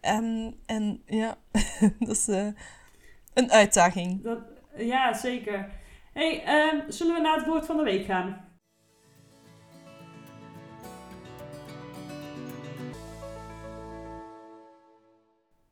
En, 0.01 0.55
en 0.67 1.03
ja, 1.07 1.37
dat 1.99 2.17
is 2.17 2.29
uh, 2.29 2.47
een 3.35 3.51
uitdaging. 3.51 4.23
Dat, 4.23 4.39
ja, 4.77 5.13
zeker 5.13 5.83
hey, 6.15 6.45
uh, 6.75 6.83
zullen 6.89 7.15
we 7.15 7.21
naar 7.21 7.37
het 7.37 7.47
woord 7.47 7.67
van 7.67 7.77
de 7.77 7.83
week 7.83 8.05
gaan? 8.05 8.45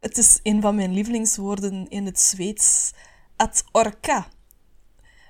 Het 0.00 0.18
is 0.18 0.40
een 0.42 0.60
van 0.60 0.74
mijn 0.74 0.92
lievelingswoorden 0.92 1.88
in 1.88 2.06
het 2.06 2.20
Zweeds. 2.20 2.92
At 3.36 3.64
orka. 3.72 4.26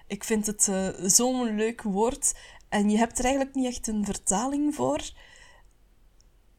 Ik 0.07 0.25
vind 0.25 0.47
het 0.47 0.67
uh, 0.71 0.89
zo'n 1.03 1.55
leuk 1.57 1.83
woord. 1.83 2.35
En 2.69 2.91
je 2.91 2.99
hebt 2.99 3.19
er 3.19 3.25
eigenlijk 3.25 3.55
niet 3.55 3.67
echt 3.67 3.87
een 3.87 4.05
vertaling 4.05 4.75
voor. 4.75 5.01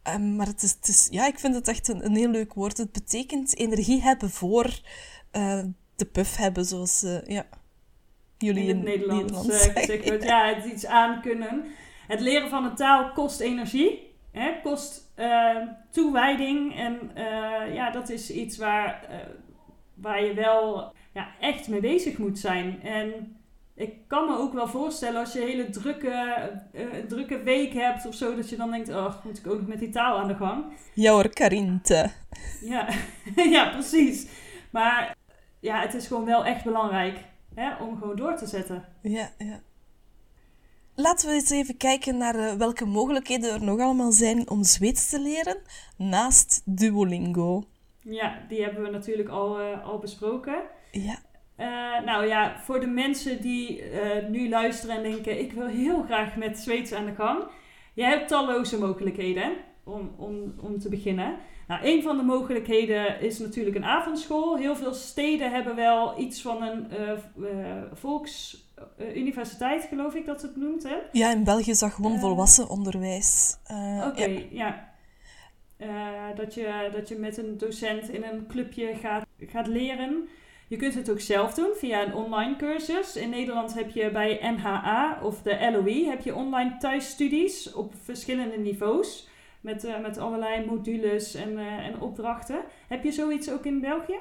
Um, 0.03 0.35
maar 0.35 0.47
het 0.47 0.79
is, 0.81 1.07
ja, 1.09 1.27
ik 1.27 1.39
vind 1.39 1.55
het 1.55 1.67
echt 1.67 1.87
een, 1.87 2.15
heel 2.15 2.29
leuk 2.29 2.53
woord. 2.53 2.77
Het 2.77 2.91
betekent 2.91 3.57
energie 3.57 4.01
hebben 4.01 4.29
voor 4.29 4.79
uh, 5.31 5.63
de 5.95 6.05
puff 6.05 6.35
hebben, 6.35 6.65
zoals 6.65 7.03
uh, 7.03 7.21
ja, 7.25 7.45
jullie 8.43 8.67
in 8.67 8.75
het 8.75 8.85
Nederlands, 8.85 9.47
Nederlands 9.47 10.25
Ja, 10.25 10.53
het 10.53 10.65
iets 10.65 10.85
aankunnen. 10.85 11.63
Het 12.07 12.19
leren 12.19 12.49
van 12.49 12.65
een 12.65 12.75
taal 12.75 13.11
kost 13.11 13.39
energie, 13.39 14.15
hè, 14.31 14.51
kost 14.63 15.11
toewijding. 15.89 16.75
En 16.75 17.11
ja, 17.73 17.91
dat 17.91 18.09
is 18.09 18.31
iets 18.31 18.57
waar, 18.57 19.07
waar 19.93 20.23
je 20.23 20.33
wel 20.33 20.93
ja, 21.13 21.27
echt 21.39 21.67
mee 21.67 21.79
bezig 21.79 22.17
moet 22.17 22.39
zijn. 22.39 22.81
En 22.81 23.37
ik 23.75 23.93
kan 24.07 24.27
me 24.27 24.37
ook 24.37 24.53
wel 24.53 24.67
voorstellen 24.67 25.19
als 25.19 25.33
je 25.33 25.41
een 25.41 25.47
hele 25.47 25.69
drukke, 25.69 26.51
uh, 26.73 26.85
drukke 27.07 27.43
week 27.43 27.73
hebt 27.73 28.05
of 28.05 28.15
zo, 28.15 28.35
dat 28.35 28.49
je 28.49 28.55
dan 28.55 28.71
denkt, 28.71 28.89
oh, 28.89 29.13
moet 29.23 29.37
ik 29.37 29.47
ook 29.47 29.59
nog 29.59 29.67
met 29.67 29.79
die 29.79 29.89
taal 29.89 30.17
aan 30.17 30.27
de 30.27 30.35
gang? 30.35 30.63
Ja 30.93 31.11
hoor, 31.11 31.29
Karinte. 31.29 32.11
Ja, 32.61 32.87
ja, 33.55 33.69
precies. 33.69 34.27
Maar 34.71 35.15
ja, 35.59 35.81
het 35.81 35.93
is 35.93 36.07
gewoon 36.07 36.25
wel 36.25 36.45
echt 36.45 36.63
belangrijk 36.63 37.17
hè, 37.55 37.75
om 37.83 37.97
gewoon 37.97 38.15
door 38.15 38.35
te 38.35 38.45
zetten. 38.45 38.85
Ja, 39.01 39.29
ja. 39.37 39.61
Laten 40.95 41.27
we 41.27 41.33
eens 41.33 41.49
even 41.49 41.77
kijken 41.77 42.17
naar 42.17 42.35
uh, 42.35 42.53
welke 42.53 42.85
mogelijkheden 42.85 43.53
er 43.53 43.63
nog 43.63 43.79
allemaal 43.79 44.11
zijn 44.11 44.49
om 44.49 44.63
Zweeds 44.63 45.09
te 45.09 45.19
leren, 45.19 45.57
naast 45.97 46.61
Duolingo. 46.65 47.63
Ja, 47.99 48.45
die 48.47 48.63
hebben 48.63 48.83
we 48.83 48.89
natuurlijk 48.89 49.29
al, 49.29 49.61
uh, 49.61 49.85
al 49.85 49.99
besproken. 49.99 50.61
Ja. 50.91 51.17
Uh, 51.57 52.05
nou 52.05 52.27
ja, 52.27 52.59
voor 52.59 52.79
de 52.79 52.87
mensen 52.87 53.41
die 53.41 53.83
nu 54.29 54.49
luisteren 54.49 54.95
en 54.95 55.03
denken: 55.03 55.39
ik 55.39 55.53
wil 55.53 55.67
heel 55.67 56.03
graag 56.03 56.35
met 56.35 56.59
Zweeds 56.59 56.91
aan 56.91 57.05
de 57.05 57.15
gang. 57.15 57.43
Je 57.93 58.03
hebt 58.03 58.27
talloze 58.27 58.79
mogelijkheden 58.79 59.55
om, 59.83 60.11
om, 60.17 60.53
om 60.61 60.79
te 60.79 60.89
beginnen. 60.89 61.37
Nou, 61.67 61.81
een 61.83 62.01
van 62.01 62.17
de 62.17 62.23
mogelijkheden 62.23 63.21
is 63.21 63.39
natuurlijk 63.39 63.75
een 63.75 63.85
avondschool. 63.85 64.57
Heel 64.57 64.75
veel 64.75 64.93
steden 64.93 65.51
hebben 65.51 65.75
wel 65.75 66.19
iets 66.19 66.41
van 66.41 66.61
een 66.61 66.87
uh, 67.37 67.81
volksuniversiteit, 67.93 69.83
geloof 69.83 70.15
ik 70.15 70.25
dat 70.25 70.41
het 70.41 70.55
noemt. 70.55 70.83
Hè? 70.83 70.95
Ja, 71.11 71.31
in 71.31 71.43
België 71.43 71.71
is 71.71 71.79
dat 71.79 71.93
gewoon 71.93 72.19
volwassen 72.19 72.69
onderwijs. 72.69 73.57
Oké, 74.07 74.45
ja. 74.49 74.93
ja. 75.77 76.33
dat, 76.35 76.53
je, 76.53 76.89
dat 76.93 77.07
je 77.07 77.15
met 77.15 77.37
een 77.37 77.57
docent 77.57 78.09
in 78.09 78.23
een 78.23 78.47
clubje 78.47 78.95
gaat, 78.95 79.25
gaat 79.39 79.67
leren. 79.67 80.27
Je 80.67 80.79
kunt 80.79 80.93
het 80.93 81.09
ook 81.09 81.19
zelf 81.19 81.53
doen 81.53 81.71
via 81.75 82.05
een 82.05 82.13
online 82.13 82.55
cursus. 82.55 83.15
In 83.15 83.29
Nederland 83.29 83.73
heb 83.73 83.89
je 83.89 84.11
bij 84.11 84.39
NHA 84.41 85.19
of 85.21 85.41
de 85.41 85.71
LOE 85.71 86.05
heb 86.05 86.21
je 86.21 86.35
online 86.35 86.77
thuisstudies 86.77 87.73
op 87.73 87.93
verschillende 88.03 88.57
niveaus. 88.57 89.27
Met, 89.63 89.83
uh, 89.85 90.01
met 90.01 90.17
allerlei 90.17 90.65
modules 90.65 91.33
en, 91.33 91.51
uh, 91.51 91.85
en 91.85 92.01
opdrachten. 92.01 92.63
Heb 92.87 93.03
je 93.03 93.11
zoiets 93.11 93.51
ook 93.51 93.65
in 93.65 93.79
België? 93.79 94.19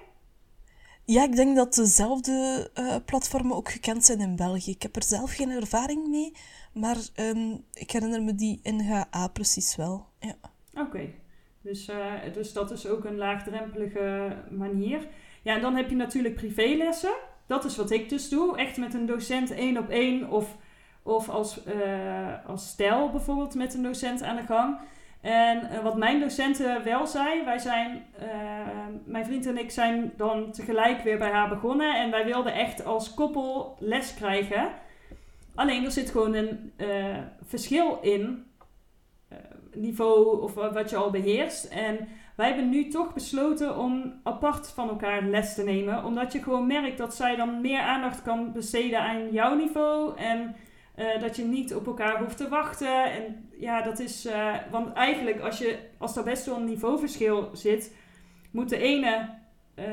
Ja, 1.05 1.23
ik 1.23 1.37
denk 1.37 1.57
dat 1.57 1.75
dezelfde 1.75 2.71
uh, 2.75 2.97
platformen 3.05 3.57
ook 3.57 3.71
gekend 3.71 4.05
zijn 4.05 4.21
in 4.21 4.37
België. 4.37 4.71
Ik 4.71 4.83
heb 4.83 4.97
er 4.97 5.05
zelf 5.05 5.35
geen 5.35 5.51
ervaring 5.51 6.09
mee, 6.09 6.33
maar 6.73 6.97
um, 7.17 7.65
ik 7.73 7.91
herinner 7.91 8.23
me 8.23 8.35
die 8.35 8.61
NHA 8.63 9.29
precies 9.29 9.77
wel. 9.77 10.07
Ja. 10.21 10.35
Oké, 10.75 11.11
dus, 11.61 11.91
dus 12.33 12.53
dat 12.53 12.71
is 12.71 12.87
ook 12.87 13.05
een 13.05 13.17
laagdrempelige 13.17 14.37
manier. 14.51 15.09
Ja, 15.43 15.55
en 15.55 15.61
dan 15.61 15.77
heb 15.77 15.91
je 15.91 15.97
natuurlijk 15.97 16.35
privélessen. 16.35 17.15
Dat 17.47 17.65
is 17.65 17.77
wat 17.77 17.91
ik 17.91 18.09
dus 18.09 18.29
doe. 18.29 18.59
Echt 18.59 18.77
met 18.77 18.95
een 18.95 19.07
docent 19.07 19.51
één 19.51 19.79
op 19.79 19.89
één 19.89 20.31
of, 20.31 20.57
of 21.03 21.29
als, 21.29 21.67
uh, 21.67 22.47
als 22.47 22.69
stijl 22.69 23.11
bijvoorbeeld 23.11 23.55
met 23.55 23.75
een 23.75 23.83
docent 23.83 24.23
aan 24.23 24.37
de 24.37 24.43
gang. 24.43 24.79
En 25.23 25.69
uh, 25.73 25.83
wat 25.83 25.97
mijn 25.97 26.21
docenten 26.21 26.85
wel 26.85 27.07
zijn, 27.07 27.45
wij 27.45 27.59
zijn, 27.59 28.05
uh, 28.23 28.27
mijn 29.05 29.25
vriend 29.25 29.47
en 29.47 29.59
ik 29.59 29.71
zijn 29.71 30.13
dan 30.17 30.53
tegelijk 30.53 31.03
weer 31.03 31.19
bij 31.19 31.31
haar 31.31 31.49
begonnen. 31.49 31.97
En 31.97 32.11
wij 32.11 32.25
wilden 32.25 32.55
echt 32.55 32.85
als 32.85 33.15
koppel 33.15 33.77
les 33.79 34.15
krijgen. 34.15 34.69
Alleen 35.55 35.85
er 35.85 35.91
zit 35.91 36.11
gewoon 36.11 36.35
een 36.35 36.73
verschil 37.43 37.99
in 38.01 38.47
niveau 39.75 40.43
of 40.43 40.55
wat 40.55 40.91
je 40.91 40.97
al 40.97 41.11
beheerst. 41.11 41.65
En 41.65 42.09
wij 42.37 42.47
hebben 42.47 42.69
nu 42.69 42.89
toch 42.89 43.15
besloten 43.15 43.79
om 43.79 44.21
apart 44.23 44.69
van 44.69 44.89
elkaar 44.89 45.23
les 45.23 45.55
te 45.55 45.65
nemen. 45.65 46.05
Omdat 46.05 46.33
je 46.33 46.43
gewoon 46.43 46.67
merkt 46.67 46.99
dat 46.99 47.15
zij 47.15 47.37
dan 47.37 47.61
meer 47.61 47.81
aandacht 47.81 48.23
kan 48.23 48.53
besteden 48.53 49.01
aan 49.01 49.33
jouw 49.33 49.55
niveau. 49.55 50.17
En 50.17 50.57
uh, 50.97 51.21
dat 51.21 51.37
je 51.37 51.45
niet 51.45 51.75
op 51.75 51.87
elkaar 51.87 52.19
hoeft 52.19 52.37
te 52.37 52.49
wachten. 52.49 53.13
En 53.13 53.51
ja, 53.59 53.83
dat 53.83 53.99
is. 53.99 54.27
Uh, 54.27 54.55
want 54.71 54.93
eigenlijk, 54.93 55.41
als, 55.41 55.59
je, 55.59 55.79
als 55.99 56.17
er 56.17 56.25
best 56.25 56.47
wel 56.47 56.57
een 56.57 56.65
niveauverschil 56.65 57.51
zit, 57.53 57.93
moet 58.51 58.69
de 58.69 58.79
ene 58.79 59.29
uh, 59.77 59.85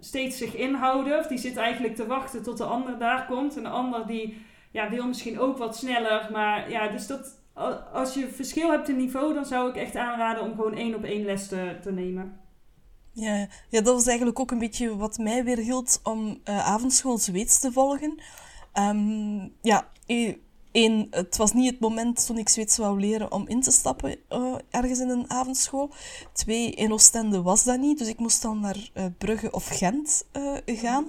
steeds 0.00 0.38
zich 0.38 0.54
inhouden. 0.54 1.18
Of 1.18 1.26
die 1.26 1.38
zit 1.38 1.56
eigenlijk 1.56 1.96
te 1.96 2.06
wachten 2.06 2.42
tot 2.42 2.58
de 2.58 2.64
ander 2.64 2.98
daar 2.98 3.26
komt. 3.26 3.56
En 3.56 3.62
de 3.62 3.68
ander 3.68 4.06
die 4.06 4.44
ja, 4.70 4.90
wil 4.90 5.06
misschien 5.06 5.38
ook 5.38 5.58
wat 5.58 5.76
sneller. 5.76 6.28
Maar 6.32 6.70
ja, 6.70 6.88
dus 6.88 7.06
dat 7.06 7.42
als 7.92 8.14
je 8.14 8.28
verschil 8.28 8.70
hebt 8.70 8.88
in 8.88 8.96
niveau, 8.96 9.34
dan 9.34 9.44
zou 9.44 9.68
ik 9.68 9.76
echt 9.76 9.96
aanraden 9.96 10.42
om 10.42 10.54
gewoon 10.54 10.74
één 10.74 10.94
op 10.94 11.04
één 11.04 11.24
les 11.24 11.48
te, 11.48 11.78
te 11.82 11.92
nemen. 11.92 12.40
Ja, 13.12 13.46
ja, 13.68 13.80
dat 13.80 13.94
was 13.94 14.06
eigenlijk 14.06 14.40
ook 14.40 14.50
een 14.50 14.58
beetje 14.58 14.96
wat 14.96 15.18
mij 15.18 15.44
weer 15.44 15.58
hield 15.58 16.00
om 16.02 16.40
avondschool 16.44 17.18
Zweeds 17.18 17.60
te 17.60 17.72
volgen. 17.72 18.20
Um, 18.78 19.52
ja, 19.62 19.88
één, 20.72 21.06
het 21.10 21.36
was 21.36 21.52
niet 21.52 21.70
het 21.70 21.80
moment 21.80 22.26
toen 22.26 22.38
ik 22.38 22.48
Zweeds 22.48 22.76
wou 22.76 23.00
leren 23.00 23.32
om 23.32 23.48
in 23.48 23.60
te 23.60 23.70
stappen 23.70 24.16
uh, 24.30 24.54
ergens 24.70 24.98
in 24.98 25.08
een 25.08 25.30
avondschool. 25.30 25.90
Twee, 26.32 26.70
in 26.70 26.92
Oostende 26.92 27.42
was 27.42 27.64
dat 27.64 27.78
niet, 27.78 27.98
dus 27.98 28.08
ik 28.08 28.18
moest 28.18 28.42
dan 28.42 28.60
naar 28.60 28.90
uh, 28.94 29.04
Brugge 29.18 29.50
of 29.50 29.68
Gent 29.68 30.24
gaan. 30.66 31.04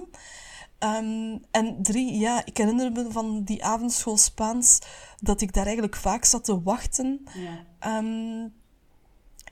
Um, 0.78 1.44
en 1.50 1.82
drie, 1.82 2.18
ja, 2.18 2.44
ik 2.44 2.56
herinner 2.56 2.92
me 2.92 3.06
van 3.10 3.42
die 3.42 3.64
avondschool 3.64 4.16
Spaans 4.16 4.78
dat 5.20 5.40
ik 5.40 5.52
daar 5.52 5.64
eigenlijk 5.64 5.96
vaak 5.96 6.24
zat 6.24 6.44
te 6.44 6.62
wachten. 6.62 7.24
Ja, 7.34 7.98
um, 7.98 8.54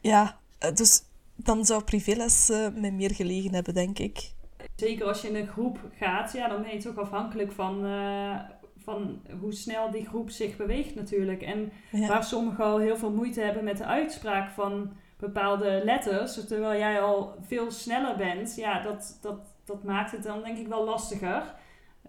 ja 0.01 0.39
dus 0.75 1.03
dan 1.37 1.65
zou 1.65 1.83
privéles 1.83 2.49
me 2.75 2.91
meer 2.91 3.15
gelegen 3.15 3.55
hebben, 3.55 3.75
denk 3.75 3.99
ik. 3.99 4.33
Zeker 4.77 5.07
als 5.07 5.23
je 5.23 5.29
in 5.29 5.37
een 5.37 5.47
groep 5.47 5.79
gaat, 5.93 6.33
ja, 6.33 6.49
dan 6.49 6.63
ben 6.63 6.73
je 6.73 6.83
toch 6.83 6.99
afhankelijk 6.99 7.53
van, 7.53 7.85
uh, 7.85 8.41
van 8.77 9.21
hoe 9.41 9.53
snel 9.53 9.91
die 9.91 10.07
groep 10.07 10.31
zich 10.31 10.57
beweegt 10.57 10.95
natuurlijk. 10.95 11.43
En 11.43 11.73
ja. 11.91 12.09
waar 12.09 12.25
sommigen 12.25 12.65
al 12.65 12.79
heel 12.79 12.97
veel 12.97 13.13
moeite 13.13 13.41
hebben 13.41 13.65
met 13.65 13.79
de 13.79 13.85
uitspraak 13.85 14.51
van 14.51 14.93
bepaalde 15.19 15.81
letters, 15.85 16.47
terwijl 16.47 16.79
jij 16.79 17.01
al 17.01 17.35
veel 17.41 17.71
sneller 17.71 18.17
bent, 18.17 18.57
ja, 18.57 18.83
dat, 18.83 19.19
dat 19.23 19.55
dat 19.65 19.85
maakt 19.85 20.11
het 20.11 20.23
dan 20.23 20.43
denk 20.43 20.59
ik 20.59 20.67
wel 20.67 20.85
lastiger. 20.85 21.55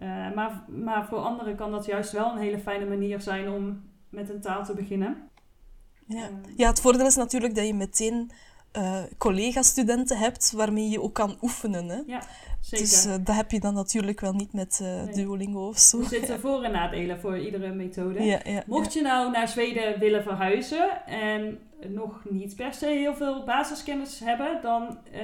Uh, 0.02 0.34
maar, 0.34 0.64
maar 0.68 1.06
voor 1.06 1.18
anderen 1.18 1.56
kan 1.56 1.70
dat 1.70 1.86
juist 1.86 2.12
wel 2.12 2.32
een 2.32 2.38
hele 2.38 2.58
fijne 2.58 2.84
manier 2.86 3.20
zijn 3.20 3.48
om 3.48 3.82
met 4.08 4.28
een 4.28 4.40
taal 4.40 4.64
te 4.64 4.74
beginnen. 4.74 5.30
Ja, 6.06 6.28
uh, 6.28 6.56
ja 6.56 6.68
het 6.68 6.80
voordeel 6.80 7.06
is 7.06 7.16
natuurlijk 7.16 7.54
dat 7.54 7.66
je 7.66 7.74
meteen 7.74 8.30
uh, 8.76 8.98
collega-studenten 9.18 10.18
hebt 10.18 10.52
waarmee 10.52 10.88
je 10.88 11.02
ook 11.02 11.14
kan 11.14 11.38
oefenen. 11.42 11.88
Hè? 11.88 12.00
Ja, 12.06 12.22
zeker. 12.60 12.86
Dus 12.86 13.02
dat 13.02 13.34
heb 13.36 13.50
je 13.50 13.60
dan 13.60 13.74
natuurlijk 13.74 14.20
wel 14.20 14.32
niet 14.32 14.52
met 14.52 14.78
nee. 14.82 15.14
Duolingo 15.14 15.68
of 15.68 15.78
zo. 15.78 15.98
Er 15.98 16.04
zitten 16.04 16.40
voor- 16.40 16.62
en 16.62 16.72
nadelen 16.72 17.20
voor 17.20 17.38
iedere 17.38 17.72
methode. 17.72 18.22
Ja, 18.22 18.40
ja, 18.44 18.62
Mocht 18.66 18.92
je 18.92 19.02
nou 19.02 19.30
naar 19.30 19.48
Zweden 19.48 19.98
willen 19.98 20.22
verhuizen 20.22 21.06
en 21.06 21.58
nog 21.88 22.22
niet 22.30 22.56
per 22.56 22.74
se 22.74 22.86
heel 22.86 23.14
veel 23.14 23.44
basiskennis 23.44 24.20
hebben, 24.20 24.58
dan 24.62 24.98
uh, 25.14 25.20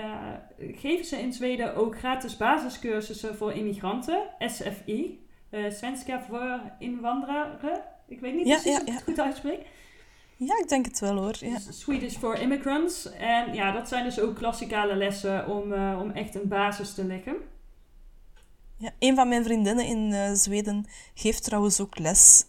geven 0.74 1.04
ze 1.04 1.16
in 1.16 1.32
Zweden 1.32 1.76
ook 1.76 1.98
gratis 1.98 2.36
basiscursussen 2.36 3.36
voor 3.36 3.52
immigranten, 3.52 4.18
SFI, 4.38 5.26
uh, 5.50 5.70
Svenska 5.70 6.22
voor 6.28 6.60
inwandraren. 6.78 7.80
Ik 8.08 8.20
weet 8.20 8.34
niet 8.34 8.42
precies 8.42 8.76
of 8.76 8.82
ik 8.82 8.92
het 8.92 9.02
goed 9.02 9.20
uitspreek. 9.20 9.66
Ja, 10.46 10.58
ik 10.58 10.68
denk 10.68 10.84
het 10.84 11.00
wel 11.00 11.16
hoor. 11.16 11.36
Ja. 11.38 11.54
Dus 11.54 11.80
Swedish 11.80 12.16
for 12.16 12.38
Immigrants. 12.38 13.12
En 13.12 13.54
ja, 13.54 13.72
dat 13.72 13.88
zijn 13.88 14.04
dus 14.04 14.20
ook 14.20 14.36
klassikale 14.36 14.94
lessen 14.94 15.48
om, 15.48 15.72
uh, 15.72 15.98
om 16.02 16.10
echt 16.10 16.34
een 16.34 16.48
basis 16.48 16.94
te 16.94 17.04
leggen. 17.04 17.36
Ja, 18.76 18.90
een 18.98 19.14
van 19.14 19.28
mijn 19.28 19.44
vriendinnen 19.44 19.86
in 19.86 20.36
Zweden 20.36 20.86
geeft 21.14 21.44
trouwens 21.44 21.80
ook 21.80 21.98
les 21.98 22.46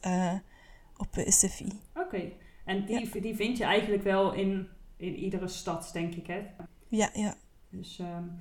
op 0.98 1.08
SFI. 1.26 1.80
Oké. 1.96 2.32
En 2.66 2.86
die, 2.86 3.22
die 3.22 3.36
vind 3.36 3.58
je 3.58 3.64
eigenlijk 3.64 4.04
wel 4.04 4.34
in, 4.34 4.68
in 4.98 5.16
iedere 5.16 5.48
stad, 5.48 5.90
denk 5.94 6.16
ik. 6.16 6.28
Hè? 6.28 6.42
Ja, 6.88 7.10
ja. 7.14 7.36
Dus 7.70 8.00
um, 8.00 8.40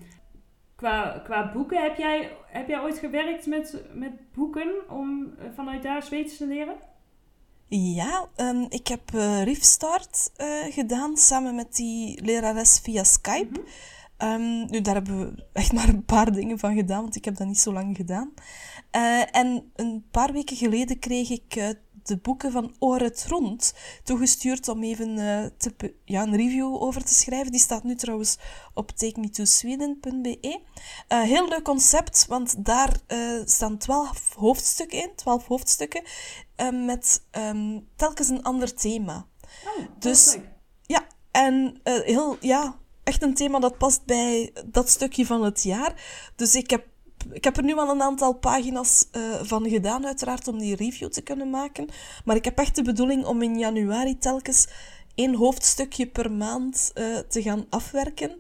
qua, 0.75 1.21
qua 1.25 1.53
boeken, 1.53 1.83
heb 1.83 1.97
jij, 1.97 2.37
heb 2.47 2.69
jij 2.69 2.81
ooit 2.81 2.99
gewerkt 2.99 3.47
met, 3.47 3.85
met 3.95 4.33
boeken 4.33 4.91
om 4.91 5.35
vanuit 5.55 5.83
daar 5.83 6.03
Zweeds 6.03 6.37
te 6.37 6.47
leren? 6.47 6.77
Ja, 7.75 8.29
um, 8.37 8.67
ik 8.69 8.89
heb 8.89 9.15
uh, 9.15 9.43
Riefstart 9.43 10.31
uh, 10.37 10.73
gedaan 10.73 11.17
samen 11.17 11.55
met 11.55 11.77
die 11.77 12.25
lerares 12.25 12.79
via 12.83 13.05
Skype. 13.05 13.61
Mm 13.61 13.67
-hmm. 14.19 14.43
um, 14.43 14.71
nu, 14.71 14.81
daar 14.81 14.95
hebben 14.95 15.19
we 15.19 15.45
echt 15.53 15.73
maar 15.77 15.89
een 15.89 16.05
paar 16.05 16.33
dingen 16.33 16.59
van 16.59 16.75
gedaan, 16.75 17.03
want 17.03 17.17
ik 17.17 17.25
heb 17.25 17.37
dat 17.37 17.47
niet 17.47 17.59
zo 17.59 17.73
lang 17.73 17.97
gedaan. 17.97 18.33
Uh, 18.97 19.37
en 19.37 19.73
een 19.77 20.05
paar 20.11 20.33
weken 20.33 20.57
geleden 20.57 20.99
kreeg 20.99 21.31
ik 21.31 21.77
de 22.03 22.17
boeken 22.17 22.53
van 22.53 22.75
Oret 22.79 23.25
Rond 23.29 23.75
toegestuurd 24.05 24.69
om 24.69 24.83
even 24.83 25.19
uh, 25.19 25.45
te, 25.57 25.95
ja, 26.05 26.23
een 26.23 26.37
review 26.37 26.83
over 26.83 27.05
te 27.05 27.15
schrijven. 27.15 27.51
Die 27.51 27.61
staat 27.61 27.85
nu 27.85 27.95
trouwens 27.95 28.39
op 28.75 28.91
takemetosweden.be. 28.91 30.61
Uh, 31.09 31.23
heel 31.23 31.49
leuk 31.49 31.65
concept, 31.65 32.27
want 32.29 32.65
daar 32.65 32.97
uh, 33.09 33.43
staan 33.45 33.79
twaalf 33.79 34.35
hoofdstukken 34.35 35.03
in, 35.03 35.11
twaalf 35.15 35.47
hoofdstukken, 35.47 36.03
met 36.73 37.23
um, 37.31 37.89
telkens 37.97 38.29
een 38.29 38.43
ander 38.43 38.75
thema. 38.75 39.27
Oh, 39.65 39.85
dus 39.99 40.37
ja, 40.83 41.07
en 41.31 41.81
heel, 41.83 42.37
ja, 42.41 42.79
echt 43.05 43.23
een 43.23 43.35
thema 43.35 43.59
dat 43.59 43.79
past 43.79 44.05
bij 44.05 44.53
dat 44.67 44.89
stukje 44.89 45.27
van 45.27 45.45
het 45.45 45.63
jaar. 45.63 46.03
Dus 46.37 46.55
ik 46.55 46.71
heb 46.71 46.87
ik 47.31 47.45
heb 47.45 47.57
er 47.57 47.63
nu 47.63 47.77
al 47.77 47.91
een 47.91 48.03
aantal 48.03 48.33
pagina's 48.33 49.07
uh, 49.13 49.35
van 49.43 49.69
gedaan, 49.69 50.07
uiteraard, 50.07 50.49
om 50.49 50.59
die 50.59 50.77
review 50.77 51.09
te 51.09 51.23
kunnen 51.23 51.51
maken. 51.51 51.89
Maar 52.25 52.37
ik 52.37 52.45
heb 52.45 52.59
echt 52.59 52.75
de 52.75 52.83
bedoeling 52.83 53.25
om 53.25 53.43
in 53.43 53.59
januari 53.59 54.19
telkens 54.19 54.69
één 55.15 55.35
hoofdstukje 55.35 56.07
per 56.07 56.33
maand 56.33 56.93
uh, 56.95 57.19
te 57.19 57.43
gaan 57.43 57.67
afwerken. 57.69 58.37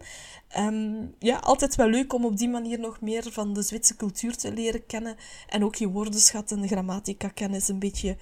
Um, 0.59 1.15
ja, 1.19 1.37
altijd 1.37 1.75
wel 1.75 1.89
leuk 1.89 2.13
om 2.13 2.25
op 2.25 2.37
die 2.37 2.49
manier 2.49 2.79
nog 2.79 3.01
meer 3.01 3.33
van 3.33 3.53
de 3.55 3.63
Zwitserse 3.63 3.97
cultuur 3.97 4.37
te 4.37 4.53
leren 4.53 4.87
kennen. 4.87 5.17
En 5.49 5.65
ook 5.65 5.75
je 5.75 5.89
woordenschat 5.89 6.51
en 6.51 6.69
grammatica-kennis 6.69 7.69
een 7.69 7.79
beetje 7.79 8.17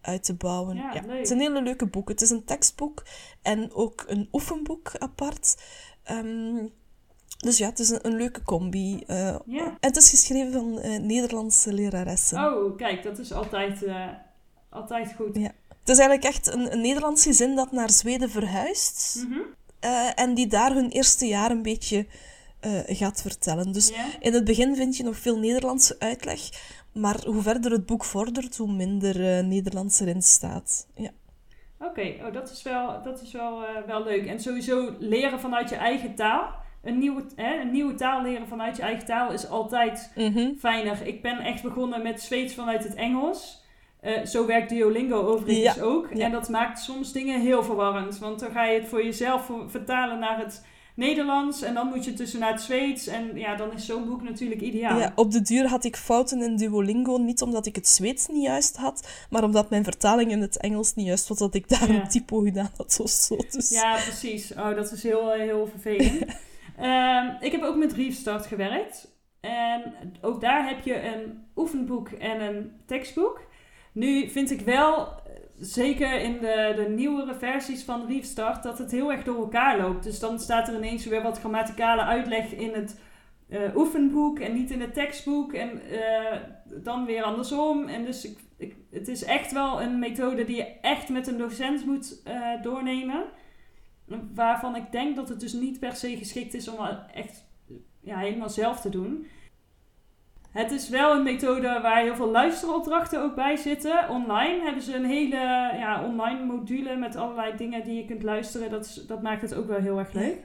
uit 0.00 0.24
te 0.24 0.34
bouwen. 0.34 0.76
Ja, 0.76 0.94
ja. 0.94 1.02
Het 1.08 1.20
is 1.20 1.30
een 1.30 1.40
hele 1.40 1.62
leuke 1.62 1.86
boek. 1.86 2.08
Het 2.08 2.22
is 2.22 2.30
een 2.30 2.44
tekstboek 2.44 3.04
en 3.42 3.72
ook 3.72 4.04
een 4.06 4.28
oefenboek 4.32 4.92
apart. 4.98 5.56
Um, 6.10 6.72
dus 7.38 7.58
ja, 7.58 7.68
het 7.68 7.78
is 7.78 7.98
een, 8.02 8.16
leuke 8.16 8.42
combi. 8.42 9.04
Uh, 9.06 9.36
ja. 9.46 9.64
En 9.64 9.76
het 9.80 9.96
is 9.96 10.10
geschreven 10.10 10.52
van 10.52 10.78
uh, 10.78 10.98
Nederlandse 10.98 11.72
leraressen. 11.72 12.38
Oh, 12.38 12.76
kijk, 12.76 13.02
dat 13.02 13.18
is 13.18 13.32
altijd, 13.32 13.82
uh, 13.82 14.06
altijd 14.68 15.14
goed. 15.16 15.36
Ja. 15.36 15.52
Het 15.68 15.88
is 15.88 15.98
eigenlijk 15.98 16.24
echt 16.24 16.46
een, 16.46 16.72
een 16.72 16.80
Nederlands 16.80 17.22
gezin 17.22 17.54
dat 17.54 17.72
naar 17.72 17.90
Zweden 17.90 18.30
verhuist. 18.30 19.24
Mm 19.26 19.32
-hmm. 19.32 19.44
en 20.14 20.34
die 20.34 20.46
daar 20.46 20.72
hun 20.72 20.90
eerste 20.90 21.26
jaar 21.26 21.50
een 21.50 21.62
beetje 21.62 22.06
gaat 22.86 23.22
vertellen. 23.22 23.72
Dus 23.72 23.88
yeah. 23.88 24.06
in 24.20 24.32
het 24.34 24.44
begin 24.44 24.76
vind 24.76 24.96
je 24.96 25.02
nog 25.02 25.16
veel 25.16 25.38
Nederlandse 25.38 25.96
uitleg. 25.98 26.40
Maar 26.92 27.24
hoe 27.26 27.42
verder 27.42 27.72
het 27.72 27.86
boek 27.86 28.04
vordert, 28.04 28.56
hoe 28.56 28.72
minder 28.72 29.44
Nederlands 29.44 30.00
erin 30.00 30.22
staat. 30.22 30.86
Ja. 30.94 31.10
Oké, 31.78 32.14
oh, 32.26 32.32
dat 32.32 32.50
is 32.50 32.62
wel, 32.62 33.02
dat 33.02 33.22
is 33.22 33.32
wel, 33.32 33.62
wel 33.86 34.04
leuk. 34.04 34.26
En 34.26 34.40
sowieso 34.40 34.94
leren 34.98 35.40
vanuit 35.40 35.70
je 35.70 35.76
eigen 35.76 36.14
taal 36.14 36.63
een 36.84 36.98
nieuwe, 36.98 37.24
hè, 37.36 37.60
een 37.60 37.70
nieuwe 37.70 37.94
taal 37.94 38.22
leren 38.22 38.48
vanuit 38.48 38.76
je 38.76 38.82
eigen 38.82 39.06
taal 39.06 39.32
is 39.32 39.48
altijd 39.48 40.12
mm 40.14 40.56
fijner. 40.58 41.06
Ik 41.06 41.22
ben 41.22 41.38
echt 41.38 41.62
begonnen 41.62 42.02
met 42.02 42.20
Zweeds 42.20 42.54
vanuit 42.54 42.84
het 42.84 42.94
Engels. 42.94 43.62
Uh, 44.02 44.24
zo 44.24 44.46
werkt 44.46 44.68
Duolingo 44.68 45.22
overigens 45.22 45.74
ja. 45.74 45.82
ook. 45.82 46.08
Ja. 46.14 46.24
En 46.24 46.32
dat 46.32 46.48
maakt 46.48 46.78
soms 46.78 47.12
dingen 47.12 47.40
heel 47.40 47.62
verwarrend. 47.62 48.18
Want 48.18 48.40
dan 48.40 48.50
ga 48.50 48.64
je 48.64 48.80
het 48.80 48.88
voor 48.88 49.04
jezelf 49.04 49.50
vertalen 49.66 50.18
naar 50.18 50.38
het 50.38 50.64
Nederlands. 50.94 51.62
En 51.62 51.74
dan 51.74 51.88
moet 51.88 52.04
je 52.04 52.12
tussen 52.12 52.40
naar 52.40 52.52
het 52.52 52.60
Zweeds. 52.60 53.06
En 53.06 53.30
ja, 53.34 53.56
dan 53.56 53.72
is 53.72 53.86
zo'n 53.86 54.06
boek 54.06 54.22
natuurlijk 54.22 54.60
ideaal. 54.60 54.98
Ja, 54.98 55.12
op 55.14 55.30
de 55.30 55.42
duur 55.42 55.68
had 55.68 55.84
ik 55.84 55.96
fouten 55.96 56.42
in 56.42 56.56
Duolingo. 56.56 57.16
Niet 57.16 57.42
omdat 57.42 57.66
ik 57.66 57.74
het 57.74 57.88
Zweeds 57.88 58.26
niet 58.26 58.44
juist 58.44 58.76
had. 58.76 59.08
Maar 59.30 59.44
omdat 59.44 59.70
mijn 59.70 59.84
vertaling 59.84 60.30
in 60.30 60.40
het 60.40 60.56
Engels 60.56 60.94
niet 60.94 61.06
juist 61.06 61.28
was. 61.28 61.38
Dat 61.38 61.54
ik 61.54 61.68
daar 61.68 61.88
een 61.88 62.08
typo 62.08 62.40
gedaan 62.40 62.70
had 62.76 63.00
of 63.02 63.10
zo. 63.10 63.36
Dus... 63.50 63.70
Ja, 63.70 63.94
precies. 63.94 64.52
Oh, 64.52 64.74
dat 64.74 64.92
is 64.92 65.02
heel, 65.02 65.30
heel 65.30 65.66
vervelend. 65.66 66.24
Ehm, 66.76 67.30
ik 67.40 67.52
heb 67.52 67.62
ook 67.62 67.76
met 67.76 67.92
Restart 67.92 68.46
gewerkt. 68.46 69.12
En 69.40 69.94
ook 70.20 70.40
daar 70.40 70.68
heb 70.68 70.84
je 70.84 71.02
een 71.02 71.44
oefenboek 71.56 72.08
en 72.08 72.40
een 72.40 72.72
tekstboek. 72.86 73.40
Nu 73.92 74.28
vind 74.28 74.50
ik 74.50 74.60
wel, 74.60 75.08
zeker 75.58 76.20
in 76.20 76.32
de, 76.32 76.72
de 76.76 76.88
nieuwere 76.88 77.34
versies 77.34 77.82
van 77.82 78.06
Restart, 78.06 78.62
dat 78.62 78.78
het 78.78 78.90
heel 78.90 79.12
erg 79.12 79.24
door 79.24 79.36
elkaar 79.36 79.78
loopt. 79.78 80.04
Dus 80.04 80.18
dan 80.18 80.38
staat 80.38 80.68
er 80.68 80.74
ineens 80.74 81.06
weer 81.06 81.22
wat 81.22 81.38
grammaticale 81.38 82.02
uitleg 82.02 82.52
in 82.52 82.72
het 82.72 83.00
eh, 83.48 83.76
oefenboek 83.76 84.38
en 84.38 84.52
niet 84.54 84.70
in 84.70 84.80
het 84.80 84.94
tekstboek. 84.94 85.52
En 85.52 85.80
eh, 85.90 86.40
dan 86.64 87.04
weer 87.04 87.22
andersom. 87.22 87.88
En 87.88 88.04
dus 88.04 88.24
ik, 88.24 88.38
ik, 88.56 88.76
het 88.90 89.08
is 89.08 89.24
echt 89.24 89.52
wel 89.52 89.82
een 89.82 89.98
methode 89.98 90.44
die 90.44 90.56
je 90.56 90.80
echt 90.80 91.08
met 91.08 91.26
een 91.26 91.38
docent 91.38 91.86
moet 91.86 92.22
eh, 92.24 92.62
doornemen. 92.62 93.24
Waarvan 94.34 94.76
ik 94.76 94.92
denk 94.92 95.16
dat 95.16 95.28
het 95.28 95.40
dus 95.40 95.52
niet 95.52 95.80
per 95.80 95.96
se 95.96 96.16
geschikt 96.16 96.54
is 96.54 96.68
om 96.68 96.86
echt 97.14 97.44
ja, 98.00 98.18
helemaal 98.18 98.50
zelf 98.50 98.80
te 98.80 98.88
doen. 98.88 99.26
Het 100.50 100.70
is 100.70 100.88
wel 100.88 101.16
een 101.16 101.22
methode 101.22 101.78
waar 101.82 102.00
heel 102.00 102.14
veel 102.14 102.30
luisteropdrachten 102.30 103.22
ook 103.22 103.34
bij 103.34 103.56
zitten. 103.56 104.08
Online 104.08 104.62
hebben 104.62 104.82
ze 104.82 104.94
een 104.94 105.04
hele 105.04 105.36
ja, 105.78 106.04
online 106.04 106.44
module 106.44 106.96
met 106.96 107.16
allerlei 107.16 107.56
dingen 107.56 107.84
die 107.84 107.94
je 107.94 108.04
kunt 108.04 108.22
luisteren. 108.22 108.70
Dat, 108.70 108.84
is, 108.84 108.94
dat 109.06 109.22
maakt 109.22 109.42
het 109.42 109.54
ook 109.54 109.66
wel 109.66 109.80
heel 109.80 109.98
erg 109.98 110.12
leuk. 110.12 110.36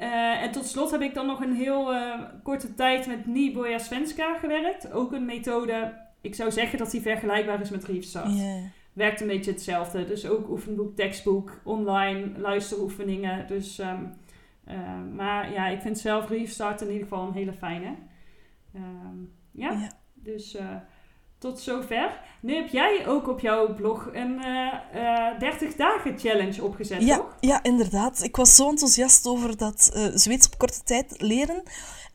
Uh, 0.00 0.42
en 0.42 0.50
tot 0.50 0.66
slot 0.66 0.90
heb 0.90 1.00
ik 1.00 1.14
dan 1.14 1.26
nog 1.26 1.40
een 1.40 1.54
heel 1.54 1.94
uh, 1.94 2.20
korte 2.42 2.74
tijd 2.74 3.06
met 3.06 3.26
Niboja 3.26 3.78
Svenska 3.78 4.38
gewerkt. 4.38 4.92
Ook 4.92 5.12
een 5.12 5.24
methode, 5.24 5.94
ik 6.20 6.34
zou 6.34 6.50
zeggen 6.50 6.78
dat 6.78 6.90
die 6.90 7.00
vergelijkbaar 7.00 7.60
is 7.60 7.70
met 7.70 7.84
Reefstart. 7.84 8.36
Yeah. 8.36 8.62
Werkt 8.92 9.20
een 9.20 9.26
beetje 9.26 9.50
hetzelfde. 9.50 10.04
Dus 10.04 10.28
ook 10.28 10.48
oefenboek, 10.48 10.96
tekstboek, 10.96 11.60
online, 11.64 12.38
luisteroefeningen. 12.38 13.46
Dus, 13.46 13.78
um, 13.78 14.12
uh, 14.68 15.02
maar 15.14 15.52
ja, 15.52 15.68
ik 15.68 15.80
vind 15.80 15.98
zelf 15.98 16.28
Reefstart 16.28 16.80
in 16.80 16.86
ieder 16.86 17.02
geval 17.02 17.26
een 17.26 17.32
hele 17.32 17.52
fijne. 17.52 17.94
Um, 18.74 19.32
ja. 19.50 19.70
Ja. 19.70 19.90
dus 20.14 20.56
uh, 20.56 20.76
tot 21.40 21.60
zover. 21.60 22.20
Nu 22.40 22.54
heb 22.54 22.68
jij 22.68 23.06
ook 23.06 23.28
op 23.28 23.40
jouw 23.40 23.74
blog 23.74 24.08
een 24.12 24.40
uh, 24.94 25.38
30 25.38 25.74
dagen 25.74 26.18
challenge 26.18 26.64
opgezet, 26.64 27.02
ja, 27.02 27.16
toch? 27.16 27.36
Ja, 27.40 27.62
inderdaad. 27.62 28.22
Ik 28.22 28.36
was 28.36 28.56
zo 28.56 28.68
enthousiast 28.68 29.26
over 29.26 29.56
dat 29.56 29.90
uh, 29.94 30.06
Zweeds 30.14 30.46
op 30.46 30.58
korte 30.58 30.82
tijd 30.82 31.14
leren. 31.16 31.62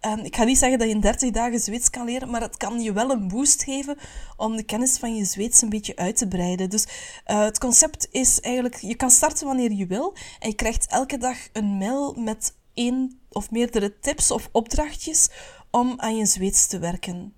Um, 0.02 0.20
ik 0.20 0.36
ga 0.36 0.44
niet 0.44 0.58
zeggen 0.58 0.80
dat 0.80 0.88
je 0.88 0.94
in 0.94 1.02
30 1.02 1.32
dagen 1.32 1.60
Zweeds 1.60 1.90
kan 1.90 2.06
leren, 2.06 2.30
maar 2.30 2.42
het 2.42 2.58
kan 2.58 2.82
je 2.82 2.94
wel 2.94 3.10
een 3.10 3.28
boost 3.28 3.64
geven 3.64 3.98
om 4.38 4.56
de 4.56 4.64
kennis 4.64 4.98
van 4.98 5.16
je 5.16 5.26
Zweeds 5.26 5.62
een 5.62 5.70
beetje 5.70 5.96
uit 5.96 6.18
te 6.18 6.28
breiden. 6.28 6.70
Dus 6.70 6.88
het 7.24 7.60
concept 7.60 8.08
is 8.12 8.40
eigenlijk, 8.40 8.76
je 8.76 8.96
kan 8.96 9.10
starten 9.10 9.48
wanneer 9.48 9.72
je 9.72 9.88
wil 9.88 10.16
en 10.40 10.50
je 10.50 10.56
krijgt 10.56 10.88
elke 10.88 11.18
dag 11.18 11.38
een 11.54 11.78
mail 11.78 12.14
met 12.18 12.56
één 12.74 13.20
of 13.30 13.52
meerdere 13.52 14.00
tips 14.00 14.32
of 14.32 14.50
opdrachtjes 14.52 15.30
om 15.72 15.94
aan 15.98 16.18
je 16.18 16.26
Zweeds 16.26 16.68
te 16.68 16.80
werken. 16.80 17.34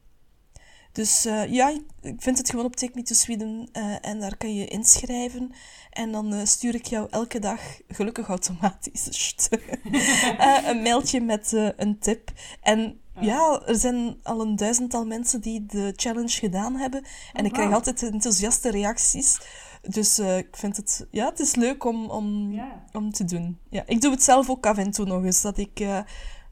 Dus 0.97 1.25
uh, 1.25 1.51
ja, 1.53 1.69
ik 2.01 2.15
vind 2.21 2.38
het 2.38 2.49
gewoon 2.49 2.65
op 2.65 2.75
Take 2.75 2.91
Me 2.95 3.01
to 3.01 3.13
Sweden 3.15 3.69
uh, 3.73 3.95
en 4.01 4.19
daar 4.19 4.38
kan 4.38 4.55
je 4.55 4.65
inschrijven. 4.67 5.51
En 5.91 6.12
dan 6.12 6.33
uh, 6.33 6.39
stuur 6.43 6.75
ik 6.75 6.86
jou 6.86 7.07
elke 7.10 7.39
dag, 7.39 7.62
gelukkig 7.88 8.27
automatisch, 8.27 9.36
een 10.69 10.81
mailtje 10.81 11.21
met 11.21 11.51
een 11.77 11.99
tip. 11.99 12.31
En 12.62 12.99
ja, 13.19 13.62
er 13.65 13.75
zijn 13.75 14.17
al 14.23 14.41
een 14.41 14.55
duizendtal 14.55 15.05
mensen 15.05 15.41
die 15.41 15.65
de 15.65 15.93
challenge 15.95 16.29
gedaan 16.39 16.75
hebben. 16.75 17.03
En 17.33 17.39
Oh, 17.39 17.45
ik 17.45 17.51
krijg 17.51 17.67
wauw. 17.69 17.77
altijd 17.77 18.03
enthousiaste 18.03 18.71
reacties. 18.71 19.39
Dus 19.81 20.19
ik 20.19 20.49
vind 20.51 20.77
het, 20.77 21.07
ja, 21.12 21.29
het 21.29 21.39
is 21.39 21.55
leuk 21.55 21.83
om, 21.83 22.10
om, 22.10 22.51
Ja. 22.51 22.83
om 22.91 23.12
te 23.12 23.23
doen. 23.25 23.60
Ja, 23.69 23.83
ik 23.86 24.01
doe 24.01 24.12
het 24.12 24.23
zelf 24.23 24.49
ook 24.49 24.65
af 24.65 24.77
en 24.77 24.91
toe 24.91 25.05
nog 25.05 25.23
eens, 25.23 25.41
dat 25.41 25.57
ik 25.57 25.86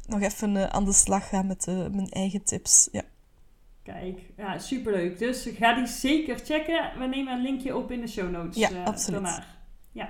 nog 0.05 0.21
even 0.21 0.73
aan 0.73 0.85
de 0.85 0.93
slag 0.93 1.29
ga 1.29 1.41
met 1.41 1.65
mijn 1.65 2.09
eigen 2.09 2.43
tips. 2.43 2.89
Ja. 2.91 3.01
Kijk, 3.85 4.19
ja, 4.37 4.59
superleuk. 4.59 5.17
Dus 5.17 5.49
ga 5.53 5.73
die 5.73 5.87
zeker 5.87 6.37
checken. 6.37 6.91
We 6.99 7.05
nemen 7.05 7.33
een 7.33 7.41
linkje 7.41 7.75
op 7.75 7.91
in 7.91 8.01
de 8.01 8.07
show 8.07 8.31
notes. 8.31 8.55
Ja, 8.55 8.71
uh, 8.71 8.85
absoluut. 8.85 9.21
Daarna. 9.21 9.45
Ja. 9.91 10.09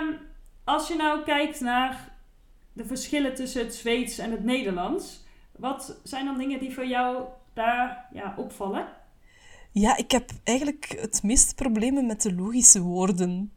Um, 0.00 0.18
als 0.64 0.88
je 0.88 0.96
nou 0.96 1.24
kijkt 1.24 1.60
naar 1.60 2.12
de 2.72 2.84
verschillen 2.84 3.34
tussen 3.34 3.64
het 3.64 3.74
Zweeds 3.74 4.18
en 4.18 4.30
het 4.30 4.44
Nederlands, 4.44 5.24
wat 5.56 6.00
zijn 6.02 6.24
dan 6.24 6.38
dingen 6.38 6.60
die 6.60 6.74
voor 6.74 6.86
jou 6.86 7.24
daar 7.52 8.08
ja, 8.12 8.34
opvallen? 8.36 8.88
Ja, 9.72 9.96
ik 9.96 10.10
heb 10.10 10.30
eigenlijk 10.44 10.96
het 11.00 11.22
meeste 11.22 11.54
problemen 11.54 12.06
met 12.06 12.22
de 12.22 12.34
logische 12.34 12.80
woorden. 12.80 13.52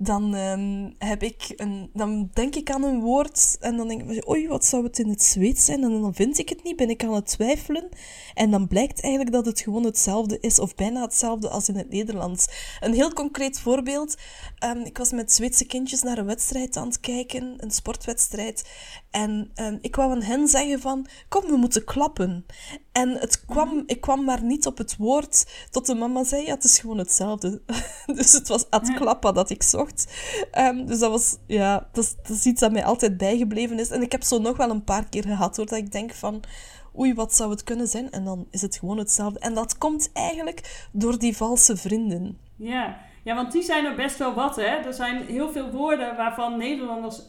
Dan, 0.00 0.34
um, 0.34 0.94
heb 0.98 1.22
ik 1.22 1.52
een, 1.56 1.90
dan 1.92 2.30
denk 2.32 2.54
ik 2.54 2.70
aan 2.70 2.82
een 2.82 3.00
woord 3.00 3.56
en 3.60 3.76
dan 3.76 3.88
denk 3.88 4.10
ik, 4.10 4.28
oei, 4.28 4.48
wat 4.48 4.64
zou 4.64 4.84
het 4.84 4.98
in 4.98 5.08
het 5.08 5.22
Zweeds 5.22 5.64
zijn? 5.64 5.82
En 5.82 6.00
dan 6.00 6.14
vind 6.14 6.38
ik 6.38 6.48
het 6.48 6.62
niet, 6.62 6.76
ben 6.76 6.90
ik 6.90 7.04
aan 7.04 7.14
het 7.14 7.26
twijfelen. 7.26 7.88
En 8.34 8.50
dan 8.50 8.68
blijkt 8.68 9.02
eigenlijk 9.02 9.34
dat 9.34 9.46
het 9.46 9.60
gewoon 9.60 9.84
hetzelfde 9.84 10.38
is, 10.40 10.58
of 10.58 10.74
bijna 10.74 11.00
hetzelfde 11.00 11.48
als 11.48 11.68
in 11.68 11.76
het 11.76 11.90
Nederlands. 11.90 12.46
Een 12.80 12.94
heel 12.94 13.12
concreet 13.12 13.60
voorbeeld. 13.60 14.16
Um, 14.64 14.84
ik 14.84 14.98
was 14.98 15.10
met 15.10 15.32
Zweedse 15.32 15.64
kindjes 15.64 16.02
naar 16.02 16.18
een 16.18 16.26
wedstrijd 16.26 16.76
aan 16.76 16.86
het 16.86 17.00
kijken, 17.00 17.54
een 17.56 17.70
sportwedstrijd. 17.70 18.68
En 19.10 19.50
um, 19.54 19.78
ik 19.80 19.96
wou 19.96 20.10
aan 20.10 20.22
hen 20.22 20.48
zeggen 20.48 20.80
van, 20.80 21.06
kom, 21.28 21.46
we 21.46 21.56
moeten 21.56 21.84
klappen. 21.84 22.46
En 22.92 23.10
het 23.10 23.44
kwam, 23.44 23.68
mm-hmm. 23.68 23.82
ik 23.86 24.00
kwam 24.00 24.24
maar 24.24 24.42
niet 24.42 24.66
op 24.66 24.78
het 24.78 24.96
woord 24.96 25.46
tot 25.70 25.86
de 25.86 25.94
mama 25.94 26.24
zei, 26.24 26.44
ja, 26.44 26.54
het 26.54 26.64
is 26.64 26.78
gewoon 26.78 26.98
hetzelfde. 26.98 27.62
dus 28.18 28.32
het 28.32 28.48
was 28.48 28.70
ad 28.70 28.94
klappa 28.94 29.32
dat 29.32 29.50
ik 29.50 29.62
zocht. 29.62 29.87
Um, 30.58 30.86
dus 30.86 30.98
dat 30.98 31.10
was, 31.10 31.36
ja, 31.46 31.88
dat 31.92 32.04
is, 32.04 32.16
dat 32.28 32.44
iets 32.44 32.60
dat 32.60 32.72
mij 32.72 32.84
altijd 32.84 33.16
bijgebleven 33.16 33.78
is. 33.78 33.90
En 33.90 34.02
ik 34.02 34.12
heb 34.12 34.22
zo 34.22 34.38
nog 34.38 34.56
wel 34.56 34.70
een 34.70 34.84
paar 34.84 35.08
keer 35.08 35.22
gehad, 35.22 35.56
hoor, 35.56 35.66
dat 35.66 35.78
ik 35.78 35.92
denk 35.92 36.12
van, 36.12 36.42
oei, 36.98 37.14
wat 37.14 37.34
zou 37.34 37.50
het 37.50 37.64
kunnen 37.64 37.86
zijn? 37.86 38.10
En 38.10 38.24
dan 38.24 38.46
is 38.50 38.62
het 38.62 38.76
gewoon 38.76 38.98
hetzelfde. 38.98 39.38
En 39.38 39.54
dat 39.54 39.78
komt 39.78 40.10
eigenlijk 40.12 40.86
door 40.92 41.18
die 41.18 41.36
valse 41.36 41.76
vrienden. 41.76 42.38
Ja, 42.56 42.96
ja 43.24 43.34
want 43.34 43.52
die 43.52 43.62
zijn 43.62 43.84
er 43.84 43.94
best 43.94 44.18
wel 44.18 44.34
wat, 44.34 44.56
hè. 44.56 44.62
Er 44.62 44.94
zijn 44.94 45.26
heel 45.26 45.50
veel 45.50 45.70
woorden 45.70 46.16
waarvan 46.16 46.56
Nederlanders... 46.56 47.22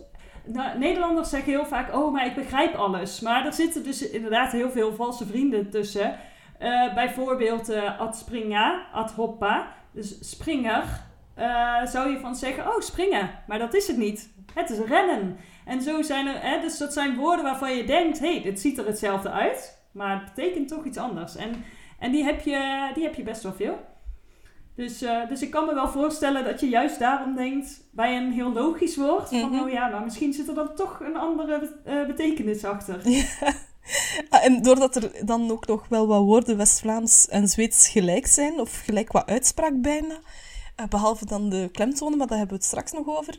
Nou, 0.46 0.80
Nederlanders 0.80 1.30
zeggen 1.30 1.52
heel 1.52 1.66
vaak, 1.66 1.96
oh, 1.96 2.14
maar 2.14 2.26
ik 2.26 2.36
begrijp 2.36 2.76
alles. 2.76 3.20
Maar 3.20 3.46
er 3.46 3.54
zitten 3.54 3.84
dus 3.84 4.10
inderdaad 4.10 4.52
heel 4.52 4.72
veel 4.72 4.96
valse 4.96 5.26
vrienden 5.26 5.70
tussen. 5.70 6.16
Uh, 6.62 6.94
bijvoorbeeld 6.94 7.70
uh, 7.70 8.00
ad 8.00 8.18
springa, 8.18 8.86
ad 8.94 9.12
hoppa. 9.12 9.68
Dus 9.92 10.30
springer, 10.30 11.04
uh, 11.40 11.86
zou 11.86 12.10
je 12.10 12.20
van 12.20 12.36
zeggen, 12.36 12.68
oh, 12.68 12.80
springen. 12.80 13.30
Maar 13.48 13.60
dat 13.60 13.74
is 13.74 13.88
het 13.88 13.98
niet. 13.98 14.30
Het 14.54 14.70
is 14.70 14.78
rennen. 14.78 15.38
En 15.66 15.82
zo 15.82 16.02
zijn 16.02 16.28
er, 16.28 16.42
hè, 16.42 16.62
dus 16.62 16.78
dat 16.78 16.94
zijn 16.94 17.16
woorden 17.16 17.44
waarvan 17.46 17.76
je 17.76 17.86
denkt, 17.86 18.20
hé, 18.20 18.34
hey, 18.34 18.42
dit 18.42 18.60
ziet 18.60 18.78
er 18.78 18.86
hetzelfde 18.86 19.30
uit. 19.30 19.78
Maar 19.92 20.20
het 20.20 20.34
betekent 20.36 20.68
toch 20.68 20.86
iets 20.86 20.98
anders. 20.98 21.36
En, 21.36 21.64
en 22.00 22.12
die, 22.12 22.24
heb 22.24 22.42
je, 22.42 22.92
die 22.94 23.04
heb 23.04 23.16
je 23.16 23.24
best 23.24 23.44
wel 23.44 23.54
veel. 23.54 23.80
Dus, 24.76 25.04
uh, 25.04 25.28
dus 25.28 25.42
ik 25.42 25.52
kan 25.52 25.66
me 25.66 25.74
wel 25.74 25.90
voorstellen 25.90 26.44
dat 26.44 26.60
je 26.60 26.70
juist 26.70 27.00
daarom 27.00 27.36
denkt 27.36 27.84
bij 27.92 28.18
een 28.18 28.32
heel 28.32 28.54
logisch 28.54 28.96
woord: 28.96 29.30
van 29.30 29.52
mhm. 29.52 29.60
oh 29.60 29.70
ja, 29.70 29.88
maar 29.88 30.04
misschien 30.04 30.34
zit 30.34 30.48
er 30.48 30.54
dan 30.54 30.76
toch 30.76 31.00
een 31.00 31.16
andere 31.16 31.70
uh, 31.88 32.06
betekenis 32.06 32.64
achter. 32.64 33.10
Ja. 33.10 33.24
Ah, 34.30 34.46
en 34.46 34.62
doordat 34.62 34.96
er 34.96 35.26
dan 35.26 35.52
ook 35.52 35.68
nog 35.68 35.88
wel 35.88 36.08
wat 36.08 36.24
woorden 36.24 36.58
West-Vlaams 36.58 37.28
en 37.28 37.48
Zweeds 37.48 37.88
gelijk 37.88 38.28
zijn, 38.28 38.60
of 38.60 38.82
gelijk 38.86 39.08
qua 39.08 39.26
uitspraak 39.26 39.82
bijna, 39.82 40.20
behalve 40.88 41.26
dan 41.26 41.50
de 41.50 41.70
klemtonen, 41.72 42.18
maar 42.18 42.28
daar 42.28 42.38
hebben 42.38 42.58
we 42.58 42.62
het 42.62 42.72
straks 42.72 42.92
nog 42.92 43.08
over, 43.08 43.38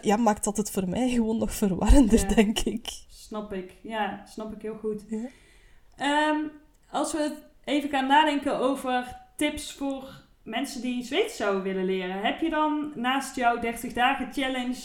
ja, 0.00 0.16
maakt 0.16 0.44
dat 0.44 0.56
het 0.56 0.70
voor 0.70 0.88
mij 0.88 1.10
gewoon 1.10 1.38
nog 1.38 1.54
verwarrender, 1.54 2.34
denk 2.34 2.58
ik. 2.58 2.88
Snap 3.08 3.52
ik, 3.52 3.74
ja, 3.82 4.22
snap 4.26 4.52
ik 4.52 4.62
heel 4.62 4.76
goed. 4.76 5.04
Ja. 5.08 6.28
Um, 6.30 6.50
als 6.90 7.12
we 7.12 7.36
even 7.64 7.90
gaan 7.90 8.06
nadenken 8.06 8.58
over 8.58 9.16
tips 9.36 9.72
voor 9.72 10.22
mensen 10.42 10.80
die 10.80 11.04
Zweeds 11.04 11.36
zouden 11.36 11.62
willen 11.62 11.84
leren, 11.84 12.24
heb 12.24 12.40
je 12.40 12.50
dan 12.50 12.92
naast 12.94 13.36
jouw 13.36 13.58
30 13.58 13.92
dagen 13.92 14.32
challenge, 14.32 14.80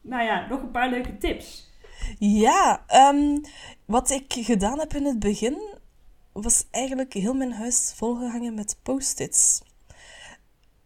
nou 0.00 0.24
ja, 0.24 0.46
nog 0.48 0.62
een 0.62 0.70
paar 0.70 0.90
leuke 0.90 1.18
tips? 1.18 1.72
Ja, 2.18 2.84
um, 3.12 3.40
wat 3.84 4.10
ik 4.10 4.32
gedaan 4.32 4.78
heb 4.78 4.94
in 4.94 5.04
het 5.04 5.18
begin, 5.18 5.58
was 6.32 6.66
eigenlijk 6.70 7.12
heel 7.12 7.34
mijn 7.34 7.52
huis 7.52 7.92
volgehangen 7.96 8.54
met 8.54 8.78
post-its. 8.82 9.62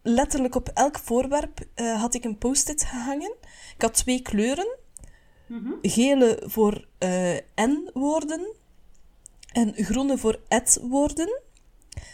Letterlijk 0.01 0.55
op 0.55 0.69
elk 0.69 0.99
voorwerp 0.99 1.59
uh, 1.75 1.99
had 2.01 2.13
ik 2.13 2.23
een 2.23 2.37
post-it 2.37 2.83
gehangen. 2.83 3.35
Ik 3.75 3.81
had 3.81 3.93
twee 3.93 4.21
kleuren. 4.21 4.77
Mm 5.47 5.77
Gele 5.81 6.43
voor 6.45 6.87
uh, 6.99 7.37
N-woorden 7.55 8.55
en 9.51 9.73
groene 9.75 10.17
voor 10.17 10.39
et-woorden. 10.47 11.41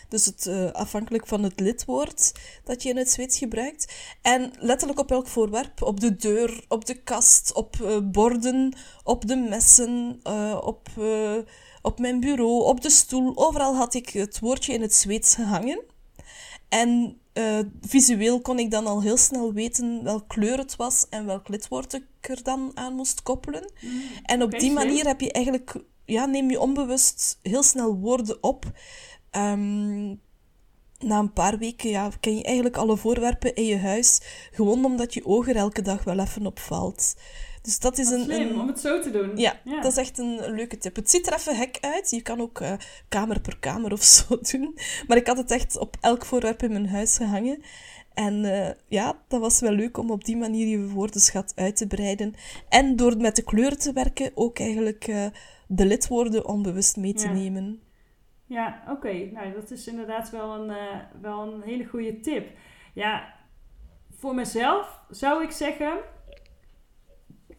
Dus 0.10 0.26
het, 0.26 0.46
uh, 0.46 0.72
afhankelijk 0.72 1.28
van 1.28 1.44
het 1.44 1.60
lidwoord 1.60 2.32
dat 2.64 2.84
je 2.84 2.90
in 2.90 2.98
het 2.98 3.12
Zweeds 3.12 3.38
gebruikt. 3.38 3.94
En 4.22 4.54
letterlijk 4.60 5.00
op 5.00 5.12
elk 5.12 5.28
voorwerp. 5.28 5.82
Op 5.82 6.00
de 6.00 6.16
deur, 6.16 6.66
op 6.68 6.86
de 6.86 7.02
kast, 7.04 7.54
op 7.54 7.76
uh, 7.82 7.98
borden, 8.04 8.78
op 9.04 9.28
de 9.28 9.36
messen, 9.36 10.20
uh, 10.24 10.62
op, 10.64 10.90
op 11.82 12.00
mijn 12.00 12.20
bureau, 12.20 12.64
op 12.64 12.82
de 12.82 12.90
stoel. 12.90 13.38
Overal 13.38 13.76
had 13.76 13.94
ik 13.94 14.10
het 14.10 14.40
woordje 14.40 14.74
in 14.74 14.82
het 14.82 14.94
Zweeds 14.94 15.36
gehangen. 15.36 15.82
En 16.70 17.20
visueel 17.82 18.42
kon 18.42 18.60
ik 18.60 18.72
dan 18.72 18.88
al 18.88 19.02
heel 19.02 19.18
snel 19.18 19.54
weten 19.54 20.04
welk 20.04 20.28
kleur 20.28 20.58
het 20.58 20.76
was 20.76 21.06
en 21.10 21.26
welk 21.26 21.48
lidwoord 21.48 21.94
ik 21.94 22.04
er 22.22 22.44
dan 22.44 22.72
aan 22.74 22.94
moest 22.94 23.24
koppelen. 23.24 23.72
Mm, 23.82 24.02
en 24.24 24.44
op 24.44 24.60
die 24.60 24.72
manier 24.72 25.08
heb 25.08 25.22
je 25.22 25.32
eigenlijk, 25.32 25.76
ja, 26.06 26.26
neem 26.26 26.50
je 26.50 26.60
onbewust 26.60 27.40
heel 27.42 27.64
snel 27.64 27.96
woorden 27.96 28.44
op 28.44 28.66
Um, 29.38 30.22
na 31.00 31.20
een 31.20 31.34
paar 31.34 31.58
weken 31.58 31.90
ja, 31.90 32.10
ken 32.20 32.36
je 32.36 32.44
eigenlijk 32.44 32.78
alle 32.78 32.98
voorwerpen 32.98 33.56
in 33.56 33.66
je 33.66 33.78
huis, 33.78 34.22
gewoon 34.52 34.86
omdat 34.86 35.14
je 35.14 35.26
oog 35.26 35.48
er 35.48 35.56
elke 35.56 35.82
dag 35.82 36.04
wel 36.04 36.20
even 36.20 36.46
op 36.46 36.60
valt. 36.60 37.16
Dus 37.66 37.80
dat 37.80 37.98
is 37.98 38.10
een, 38.10 38.24
slim, 38.24 38.50
een... 38.50 38.60
om 38.60 38.68
het 38.68 38.80
zo 38.80 39.02
te 39.02 39.12
doen. 39.12 39.38
Ja, 39.38 39.60
dat 39.64 39.92
is 39.92 39.98
echt 39.98 40.18
een 40.18 40.52
leuke 40.52 40.78
tip. 40.78 40.96
Het 40.96 41.10
ziet 41.10 41.28
er 41.28 41.34
even 41.34 41.58
hek 41.58 41.78
uit. 41.82 42.10
Je 42.10 42.22
kan 42.22 42.42
ook 42.42 42.60
uh, 42.60 42.74
kamer 43.10 43.40
per 43.40 43.60
kamer 43.60 43.92
of 43.92 44.02
zo 44.02 44.40
doen. 44.52 44.78
Maar 45.08 45.18
ik 45.18 45.28
had 45.28 45.38
het 45.38 45.52
echt 45.52 45.78
op 45.78 45.98
elk 46.02 46.26
voorwerp 46.26 46.64
in 46.64 46.72
mijn 46.72 46.90
huis 46.90 47.18
gehangen. 47.18 47.62
En 48.14 48.44
uh, 48.44 48.70
ja, 48.88 49.18
dat 49.28 49.40
was 49.40 49.60
wel 49.60 49.72
leuk 49.72 49.98
om 49.98 50.12
op 50.12 50.26
die 50.26 50.38
manier 50.38 50.68
je 50.68 50.90
woordenschat 50.90 51.54
uit 51.56 51.76
te 51.78 51.88
breiden. 51.88 52.34
En 52.70 52.96
door 52.96 53.18
met 53.18 53.36
de 53.36 53.44
kleuren 53.44 53.80
te 53.80 53.94
werken 53.94 54.32
ook 54.34 54.60
eigenlijk 54.60 55.08
uh, 55.08 55.26
de 55.68 55.86
lidwoorden 55.86 56.48
onbewust 56.48 56.98
mee 56.98 57.14
te 57.14 57.28
nemen. 57.28 57.82
Ja, 58.46 58.84
oké. 58.90 59.14
Nou, 59.14 59.54
dat 59.54 59.72
is 59.72 59.88
inderdaad 59.88 60.30
wel 60.30 60.56
een, 60.56 60.70
uh, 60.70 61.22
wel 61.22 61.54
een 61.54 61.62
hele 61.62 61.86
goede 61.86 62.20
tip. 62.20 62.58
Ja, 62.94 63.34
voor 64.18 64.36
mezelf 64.36 65.00
zou 65.10 65.44
ik 65.44 65.52
zeggen, 65.52 65.94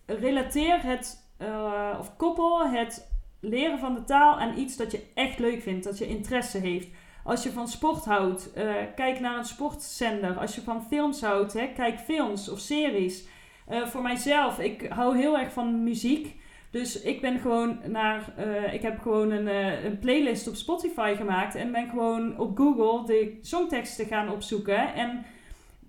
relateer 0.06 0.82
het, 0.82 1.30
uh, 1.42 1.96
of 1.98 2.16
koppel 2.16 2.68
het 2.68 3.08
leren 3.40 3.78
van 3.78 3.94
de 3.94 4.04
taal 4.04 4.38
aan 4.38 4.58
iets 4.58 4.76
dat 4.76 4.92
je 4.92 5.02
echt 5.14 5.38
leuk 5.38 5.62
vindt, 5.62 5.84
dat 5.84 5.98
je 5.98 6.06
interesse 6.06 6.58
heeft. 6.58 6.88
Als 7.24 7.42
je 7.42 7.52
van 7.52 7.68
sport 7.68 8.04
houdt, 8.04 8.50
uh, 8.56 8.74
kijk 8.94 9.20
naar 9.20 9.38
een 9.38 9.44
sportzender. 9.44 10.38
Als 10.38 10.54
je 10.54 10.60
van 10.60 10.82
films 10.82 11.20
houdt, 11.20 11.52
hè, 11.52 11.66
kijk 11.74 11.98
films 11.98 12.48
of 12.48 12.58
series. 12.58 13.28
voor 13.84 14.02
mijzelf, 14.02 14.58
ik 14.58 14.86
hou 14.88 15.16
heel 15.16 15.38
erg 15.38 15.52
van 15.52 15.82
muziek. 15.82 16.34
Dus 16.70 17.02
ik 17.02 17.20
ben 17.20 17.38
gewoon 17.38 17.78
naar, 17.86 18.32
ik 18.72 18.82
heb 18.82 19.00
gewoon 19.00 19.30
een, 19.30 19.46
een 19.86 19.98
playlist 19.98 20.48
op 20.48 20.54
Spotify 20.54 21.14
gemaakt 21.16 21.54
en 21.54 21.72
ben 21.72 21.88
gewoon 21.88 22.38
op 22.38 22.56
Google 22.56 23.06
de 23.06 23.38
songteksten 23.42 24.06
gaan 24.06 24.30
opzoeken. 24.30 24.94
En 24.94 25.24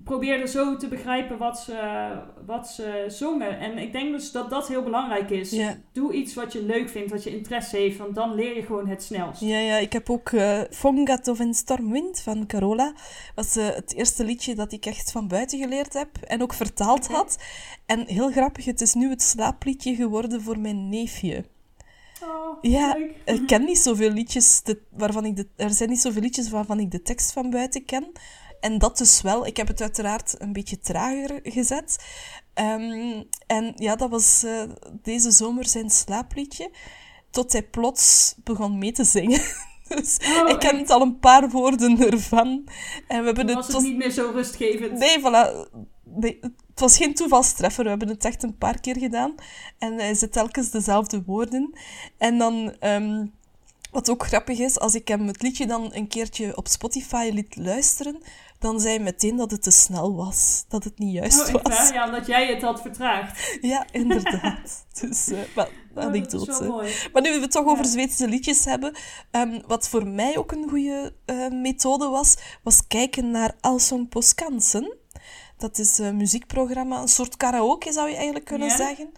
probeerde 0.08 0.48
zo 0.48 0.78
te 0.78 0.88
begrijpen 0.88 1.38
wat 1.38 1.60
ze, 1.60 2.10
wat 2.46 2.67
ze 2.67 3.06
zongen. 3.08 3.60
En 3.60 3.78
ik 3.78 3.91
denk 3.91 4.12
dus 4.12 4.32
dat 4.32 4.50
dat 4.50 4.67
heel 4.67 4.84
belangrijk 4.84 5.30
is. 5.30 5.60
Doe 5.91 6.13
iets 6.13 6.34
wat 6.34 6.54
je 6.54 6.63
leuk 6.63 6.89
vindt, 6.89 7.12
wat 7.12 7.24
je 7.24 7.38
interesse 7.38 7.78
heeft, 7.78 7.98
want 7.98 8.15
dan 8.15 8.36
leer 8.36 8.56
je 8.56 8.62
gewoon 8.62 8.88
het 8.88 9.04
snelst. 9.04 9.41
Ja, 9.41 9.58
ja 9.58 9.78
ik 9.78 9.93
heb 9.93 10.10
ook 10.10 10.32
uh, 10.32 10.62
Fongat 10.70 11.28
of 11.28 11.39
in 11.39 11.54
Stormwind 11.54 12.22
van 12.22 12.46
Carola. 12.46 12.93
was 13.36 13.58
uh, 13.58 13.65
het 13.65 13.93
eerste 13.93 14.24
liedje 14.24 14.56
dat 14.56 14.72
ik 14.72 14.86
echt 14.86 15.12
van 15.12 15.28
buiten 15.28 15.60
geleerd 15.60 15.93
heb 15.93 16.10
en 16.24 16.41
ook 16.41 16.54
vertaald 16.54 17.08
had. 17.08 17.38
En 17.86 18.08
heel 18.08 18.32
grappig, 18.32 18.65
het 18.65 18.82
is 18.82 18.93
nu 18.93 19.10
het 19.10 19.22
slaapliedje 19.22 19.96
geworden 19.96 20.41
voor 20.41 20.60
mijn 20.60 20.89
neefje. 20.89 21.43
Oh, 22.24 22.58
ja, 22.62 22.93
leuk. 22.98 23.15
ik 23.26 23.48
ken 23.48 23.63
niet 23.63 23.78
zoveel 23.78 24.12
liedjes 24.12 24.62
waarvan 24.89 25.26
ik 25.26 25.36
de, 25.36 25.48
er 25.56 25.70
zijn 25.70 25.89
niet 25.89 26.02
zoveel 26.02 26.22
liedjes 26.22 26.50
waarvan 26.50 26.80
ik 26.80 26.91
de 26.91 27.02
tekst 27.02 27.32
van 27.32 27.50
buiten 27.50 27.86
ken. 27.86 28.12
En 28.60 28.78
dat 28.78 28.98
dus 28.98 29.22
wel. 29.22 29.46
Ik 29.46 29.58
heb 29.58 29.67
het 29.67 29.82
uiteraard 29.82 30.36
een 30.38 30.54
beetje 30.54 30.80
trager 30.80 31.39
gezet. 31.43 32.06
Um, 32.56 33.28
en 33.48 33.74
ja, 33.76 33.96
dat 33.96 34.10
was 34.10 34.43
uh, 34.43 34.63
deze 35.02 35.32
zomer 35.32 35.65
zijn 35.67 35.89
slaapliedje. 35.89 36.72
Tot 37.32 37.52
hij 37.52 37.63
plots 37.63 38.36
begon 38.43 38.78
mee 38.78 38.91
te 38.91 39.04
zingen. 39.04 39.41
Dus 39.88 40.17
oh, 40.41 40.50
ik 40.50 40.60
ken 40.60 40.78
het 40.78 40.89
al 40.89 41.02
een 41.02 41.20
paar 41.20 41.50
woorden 41.50 42.12
ervan. 42.12 42.63
En 43.08 43.20
we 43.20 43.26
hebben 43.26 43.54
was 43.54 43.67
het, 43.67 43.76
het 43.76 43.86
niet 43.86 43.98
meer 43.98 44.12
zo 44.12 44.32
rustgevend. 44.34 45.00
Nee, 45.00 45.20
voilà. 45.20 45.70
Nee, 46.04 46.39
het 46.41 46.80
was 46.80 46.98
geen 46.98 47.13
toevalstreffer. 47.13 47.84
We 47.84 47.89
hebben 47.89 48.08
het 48.08 48.26
echt 48.26 48.43
een 48.43 48.58
paar 48.58 48.80
keer 48.80 48.98
gedaan. 48.98 49.36
En 49.78 49.93
hij 49.93 50.13
zit 50.13 50.32
telkens 50.32 50.70
dezelfde 50.70 51.24
woorden. 51.26 51.78
En 52.17 52.38
dan... 52.38 52.76
Um, 52.80 53.36
wat 53.91 54.10
ook 54.10 54.26
grappig 54.26 54.60
is, 54.60 54.80
als 54.80 54.95
ik 54.95 55.08
hem 55.08 55.28
het 55.28 55.41
liedje 55.41 55.67
dan 55.67 55.93
een 55.93 56.08
keertje 56.08 56.58
op 56.58 56.67
Spotify 56.67 57.30
liet 57.34 57.56
luisteren, 57.56 58.21
dan 58.60 58.80
zei 58.80 58.95
hij 58.95 59.04
meteen 59.04 59.36
dat 59.36 59.52
het 59.52 59.63
te 59.63 59.71
snel 59.71 60.15
was. 60.15 60.65
Dat 60.67 60.84
het 60.84 61.00
niet 61.00 61.13
juist 61.13 61.54
oh, 61.54 61.63
was. 61.63 61.89
Ja, 61.89 62.06
omdat 62.06 62.28
jij 62.28 62.47
het 62.47 62.62
had 62.62 62.82
vertraagd. 62.82 63.39
Ja, 63.62 63.86
inderdaad. 63.91 64.86
dus, 65.02 65.28
uh, 65.28 65.39
wel, 65.56 65.67
oh, 65.95 66.04
anekdote. 66.04 66.84
Maar 67.13 67.21
nu 67.21 67.34
we 67.34 67.39
het 67.39 67.52
toch 67.52 67.65
over 67.65 67.86
Zweedse 67.86 68.28
liedjes 68.28 68.65
hebben, 68.65 68.95
um, 69.32 69.62
wat 69.67 69.89
voor 69.89 70.08
mij 70.08 70.38
ook 70.38 70.52
een 70.52 70.69
goede 70.69 71.13
uh, 71.26 71.47
methode 71.50 72.08
was, 72.08 72.38
was 72.63 72.88
kijken 72.88 73.32
naar 73.32 73.56
Allsång 73.62 74.10
på 74.10 74.21
Skansen. 74.21 74.97
Dat 75.58 75.78
is 75.78 75.97
een 75.97 76.17
muziekprogramma, 76.17 77.02
een 77.02 77.08
soort 77.08 77.38
karaoke 77.38 77.91
zou 77.91 78.10
je 78.10 78.15
eigenlijk 78.15 78.45
kunnen 78.45 78.67
ja. 78.67 78.76
zeggen. 78.76 79.12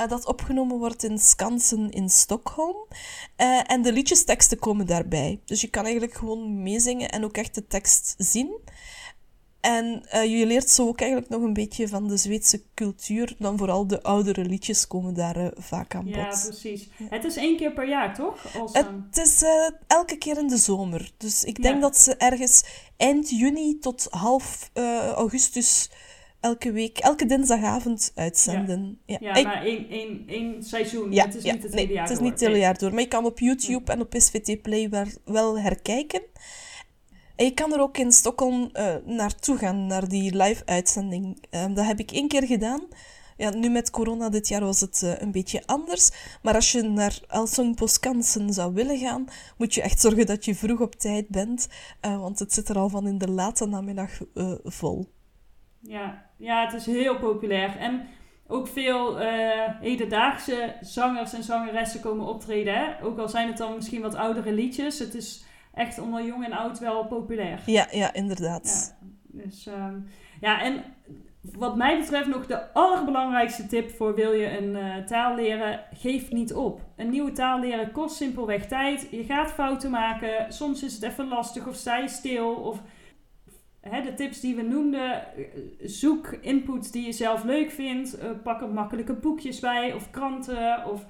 Uh, 0.00 0.08
dat 0.08 0.26
opgenomen 0.26 0.78
wordt 0.78 1.04
in 1.04 1.18
Skansen 1.18 1.90
in 1.90 2.08
Stockholm. 2.08 2.76
Uh, 3.36 3.70
en 3.70 3.82
de 3.82 3.92
liedjesteksten 3.92 4.58
komen 4.58 4.86
daarbij. 4.86 5.40
Dus 5.44 5.60
je 5.60 5.68
kan 5.68 5.82
eigenlijk 5.84 6.14
gewoon 6.14 6.62
meezingen 6.62 7.10
en 7.10 7.24
ook 7.24 7.36
echt 7.36 7.54
de 7.54 7.66
tekst 7.66 8.14
zien. 8.18 8.58
En 9.60 10.06
uh, 10.14 10.38
je 10.38 10.46
leert 10.46 10.70
zo 10.70 10.88
ook 10.88 11.00
eigenlijk 11.00 11.30
nog 11.30 11.42
een 11.42 11.52
beetje 11.52 11.88
van 11.88 12.08
de 12.08 12.16
Zweedse 12.16 12.62
cultuur. 12.74 13.34
Dan 13.38 13.58
vooral 13.58 13.86
de 13.86 14.02
oudere 14.02 14.44
liedjes 14.44 14.86
komen 14.86 15.14
daar 15.14 15.36
uh, 15.36 15.46
vaak 15.54 15.94
aan 15.94 16.04
bod. 16.04 16.14
Ja, 16.14 16.28
precies. 16.28 16.88
Het 17.08 17.24
is 17.24 17.36
één 17.36 17.56
keer 17.56 17.72
per 17.72 17.88
jaar, 17.88 18.14
toch? 18.14 18.56
Als, 18.56 18.72
het 18.72 19.18
is 19.18 19.44
elke 19.86 20.16
keer 20.16 20.38
in 20.38 20.48
de 20.48 20.56
zomer. 20.56 21.12
Dus 21.16 21.44
ik 21.44 21.62
denk 21.62 21.74
ja. 21.74 21.80
dat 21.80 21.98
ze 21.98 22.16
ergens 22.16 22.64
eind 22.96 23.30
juni 23.30 23.78
tot 23.78 24.06
half 24.10 24.70
augustus 25.14 25.90
elke 26.44 26.72
week, 26.72 26.98
elke 26.98 27.26
dinsdagavond 27.26 28.12
uitzenden. 28.14 28.98
Ja, 29.06 29.16
Ja, 29.20 29.28
ja 29.28 29.34
Ik- 29.34 29.44
maar 29.46 29.62
één, 29.64 29.88
één, 29.90 30.24
één 30.26 30.62
seizoen. 30.62 31.12
ja, 31.12 31.24
het 31.24 31.34
is 31.34 31.42
niet 31.44 31.62
het 31.62 31.72
nee, 31.72 31.80
hele 31.80 31.92
jaar 31.94 32.02
het 32.08 32.12
is 32.12 32.18
niet 32.22 32.30
het 32.32 32.40
hele 32.40 32.58
jaar 32.58 32.78
door. 32.78 32.90
Maar 32.92 33.00
je 33.00 33.08
kan 33.08 33.24
op 33.24 33.38
YouTube 33.38 33.92
en 33.92 34.00
op 34.00 34.14
SVT 34.16 34.62
Play 34.62 34.90
wel, 35.24 35.58
herkijken. 35.60 36.22
En 37.36 37.44
je 37.44 37.54
kan 37.54 37.72
er 37.72 37.80
ook 37.80 37.98
in 37.98 38.12
Stockholm 38.12 38.68
eh, 38.72 38.94
naartoe 39.04 39.56
gaan, 39.58 39.86
naar 39.86 40.08
die 40.08 40.36
live-uitzending. 40.36 41.44
Ehm, 41.50 41.74
dat 41.74 41.86
heb 41.86 41.98
ik 41.98 42.10
één 42.10 42.28
keer 42.28 42.46
gedaan. 42.46 42.82
Ja, 43.36 43.50
nu 43.50 43.68
met 43.68 43.90
corona 43.90 44.28
dit 44.28 44.48
jaar 44.48 44.60
was 44.64 44.80
het 44.80 45.02
eh, 45.02 45.12
een 45.20 45.32
beetje 45.32 45.62
anders. 45.66 46.10
Maar 46.42 46.54
als 46.54 46.72
je 46.72 46.82
naar 46.82 47.18
Elsong 47.28 47.76
Poskansen 47.76 48.52
zou 48.52 48.74
willen 48.74 48.98
gaan, 48.98 49.24
moet 49.58 49.74
je 49.74 49.82
echt 49.82 50.00
zorgen 50.00 50.26
dat 50.26 50.44
je 50.44 50.54
vroeg 50.54 50.80
op 50.80 50.94
tijd 50.94 51.28
bent. 51.28 51.68
eh, 52.00 52.20
want 52.20 52.38
het 52.38 52.52
zit 52.52 52.68
er 52.68 52.78
al 52.78 52.88
van 52.88 53.06
in 53.06 53.18
de 53.18 53.30
late 53.30 53.66
namiddag 53.66 54.10
vol. 54.64 55.12
Ja, 55.80 56.23
ja, 56.44 56.64
het 56.64 56.72
is 56.72 56.86
heel 56.86 57.18
populair. 57.18 57.76
En 57.78 58.06
ook 58.46 58.68
veel 58.68 59.20
eh, 59.20 59.68
hedendaagse 59.80 60.74
zangers 60.80 61.32
en 61.32 61.42
zangeressen 61.42 62.00
komen 62.00 62.26
optreden. 62.26 62.74
Hè? 62.74 63.04
Ook 63.04 63.18
al 63.18 63.28
zijn 63.28 63.48
het 63.48 63.56
dan 63.56 63.74
misschien 63.74 64.02
wat 64.02 64.14
oudere 64.14 64.52
liedjes. 64.52 64.98
Het 64.98 65.14
is 65.14 65.44
echt 65.74 65.98
onder 65.98 66.24
jong 66.24 66.44
en 66.44 66.52
oud 66.52 66.78
wel 66.78 67.06
populair. 67.06 67.60
Ja, 67.66 67.86
ja, 67.90 68.12
inderdaad. 68.14 68.96
Ja, 69.00 69.42
dus, 69.42 69.66
ehm, 69.66 69.94
ja, 70.40 70.62
en 70.62 70.82
wat 71.40 71.76
mij 71.76 71.98
betreft 71.98 72.28
nog 72.28 72.46
de 72.46 72.72
allerbelangrijkste 72.72 73.66
tip 73.66 73.90
voor 73.90 74.14
wil 74.14 74.32
je 74.32 74.58
een 74.58 74.76
eh, 74.76 75.04
taal 75.04 75.34
leren, 75.34 75.80
geef 75.92 76.30
niet 76.30 76.54
op. 76.54 76.80
Een 76.96 77.10
nieuwe 77.10 77.32
taal 77.32 77.60
leren 77.60 77.92
kost 77.92 78.16
simpelweg 78.16 78.66
tijd. 78.66 79.08
Je 79.10 79.24
gaat 79.24 79.52
fouten 79.52 79.90
maken. 79.90 80.52
Soms 80.52 80.82
is 80.82 80.94
het 80.94 81.02
even 81.02 81.28
lastig 81.28 81.66
of 81.66 81.74
sta 81.74 81.96
je 81.96 82.08
stil. 82.08 82.54
Of 82.54 82.80
hè, 83.88 84.02
de 84.02 84.14
tips 84.14 84.40
die 84.40 84.54
we 84.54 84.62
noemden, 84.62 85.36
eh, 85.36 85.44
zoek 85.82 86.26
input 86.26 86.92
die 86.92 87.06
je 87.06 87.12
zelf 87.12 87.44
leuk 87.44 87.70
vindt. 87.70 88.18
Eh, 88.18 88.30
pak 88.42 88.60
er 88.60 88.68
makkelijke 88.68 89.14
boekjes 89.14 89.60
bij 89.60 89.92
of 89.92 90.10
kranten. 90.10 90.86
Of, 90.86 91.06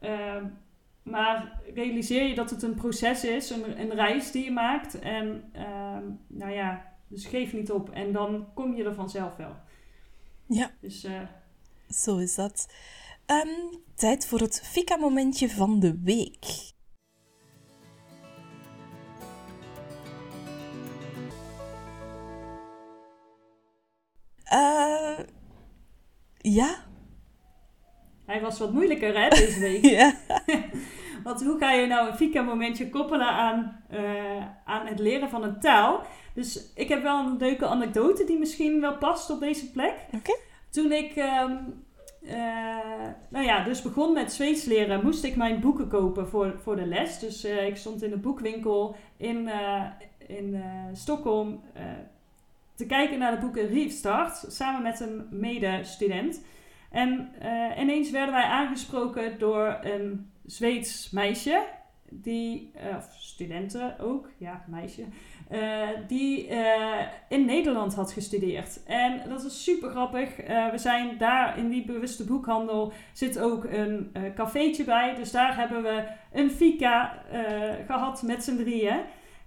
ehm, 0.00 0.46
maar 1.02 1.60
realiseer 1.74 2.26
je 2.26 2.34
dat 2.34 2.50
het 2.50 2.62
een 2.62 2.74
proces 2.74 3.24
is, 3.24 3.50
een, 3.50 3.80
een 3.80 3.94
reis 3.94 4.30
die 4.30 4.44
je 4.44 4.50
maakt. 4.50 4.98
En 4.98 5.50
ehm, 5.52 6.04
nou 6.26 6.52
ja, 6.52 6.92
dus 7.08 7.26
geef 7.26 7.52
niet 7.52 7.70
op. 7.70 7.90
En 7.90 8.12
dan 8.12 8.46
kom 8.54 8.74
je 8.74 8.84
er 8.84 8.94
vanzelf 8.94 9.36
wel. 9.36 9.56
Ja. 10.46 10.70
Dus 10.80 11.04
eh, 11.04 11.20
Zo 11.88 12.16
is 12.16 12.34
dat. 12.34 12.68
Ehm, 13.26 13.74
tijd 13.94 14.26
voor 14.26 14.40
het 14.40 14.62
Fika-momentje 14.64 15.50
van 15.50 15.80
de 15.80 16.00
week. 16.02 16.73
Eh, 24.54 25.18
ja. 26.38 26.76
hij 28.26 28.40
was 28.40 28.58
wat 28.58 28.72
moeilijker 28.72 29.20
hè, 29.20 29.28
deze 29.28 29.60
week. 29.60 29.84
ja. 29.98 30.14
Want 31.24 31.42
hoe 31.42 31.58
ga 31.58 31.72
je 31.72 31.86
nou 31.86 32.08
een 32.08 32.16
Fika-momentje 32.16 32.90
koppelen 32.90 33.28
aan, 33.28 33.84
eh, 33.88 34.46
aan 34.64 34.86
het 34.86 34.98
leren 34.98 35.30
van 35.30 35.42
een 35.42 35.60
taal? 35.60 36.02
Dus 36.34 36.72
ik 36.74 36.88
heb 36.88 37.02
wel 37.02 37.18
een 37.18 37.36
leuke 37.36 37.66
anekdote 37.66 38.24
die 38.24 38.38
misschien 38.38 38.80
wel 38.80 38.98
past 38.98 39.30
op 39.30 39.40
deze 39.40 39.70
plek. 39.70 39.94
Oké. 40.12 40.36
Toen 40.70 40.92
ik, 40.92 41.16
ehm, 41.16 41.56
eh, 42.26 43.08
nou 43.28 43.44
ja, 43.44 43.64
dus 43.64 43.82
begon 43.82 44.12
met 44.12 44.32
Zweeds 44.32 44.64
leren, 44.64 45.04
moest 45.04 45.24
ik 45.24 45.36
mijn 45.36 45.60
boeken 45.60 45.88
kopen 45.88 46.28
voor, 46.28 46.54
voor 46.62 46.76
de 46.76 46.86
les. 46.86 47.18
Dus 47.18 47.44
ik 47.44 47.76
stond 47.76 48.02
in 48.02 48.10
de 48.10 48.18
boekwinkel 48.18 48.96
in, 49.16 49.50
in 50.26 50.62
Stockholm 50.92 51.60
te 52.74 52.86
kijken 52.86 53.18
naar 53.18 53.34
de 53.34 53.40
boeken 53.40 53.66
Restart, 53.66 54.44
samen 54.48 54.82
met 54.82 55.00
een 55.00 55.26
medestudent. 55.30 56.44
En 56.90 57.30
eh, 57.40 57.82
ineens 57.82 58.10
werden 58.10 58.34
wij 58.34 58.44
aangesproken 58.44 59.38
door 59.38 59.78
een 59.82 60.32
Zweeds 60.46 61.10
meisje, 61.10 61.64
die, 62.08 62.70
eh, 62.74 62.96
of 62.96 63.08
studenten 63.18 63.98
ook, 63.98 64.30
ja, 64.38 64.64
meisje, 64.68 65.02
eh, 65.48 65.88
die 66.06 66.46
in 67.28 67.44
Nederland 67.44 67.94
had 67.94 68.12
gestudeerd. 68.12 68.84
En 68.86 69.28
dat 69.28 69.44
is 69.44 69.64
super 69.64 69.90
grappig. 69.90 70.36
We 70.70 70.78
zijn 70.78 71.18
daar 71.18 71.58
in 71.58 71.68
die 71.68 71.84
bewuste 71.84 72.24
boekhandel 72.24 72.92
zit 73.12 73.38
ook 73.38 73.64
een 73.64 74.12
cafeetje 74.34 74.84
bij. 74.84 75.14
Dus 75.14 75.30
daar 75.30 75.56
hebben 75.56 75.82
we 75.82 76.04
een 76.32 76.50
fika 76.50 77.22
eh, 77.30 77.86
gehad 77.86 78.22
met 78.22 78.44
z'n 78.44 78.56
drieën. 78.56 79.00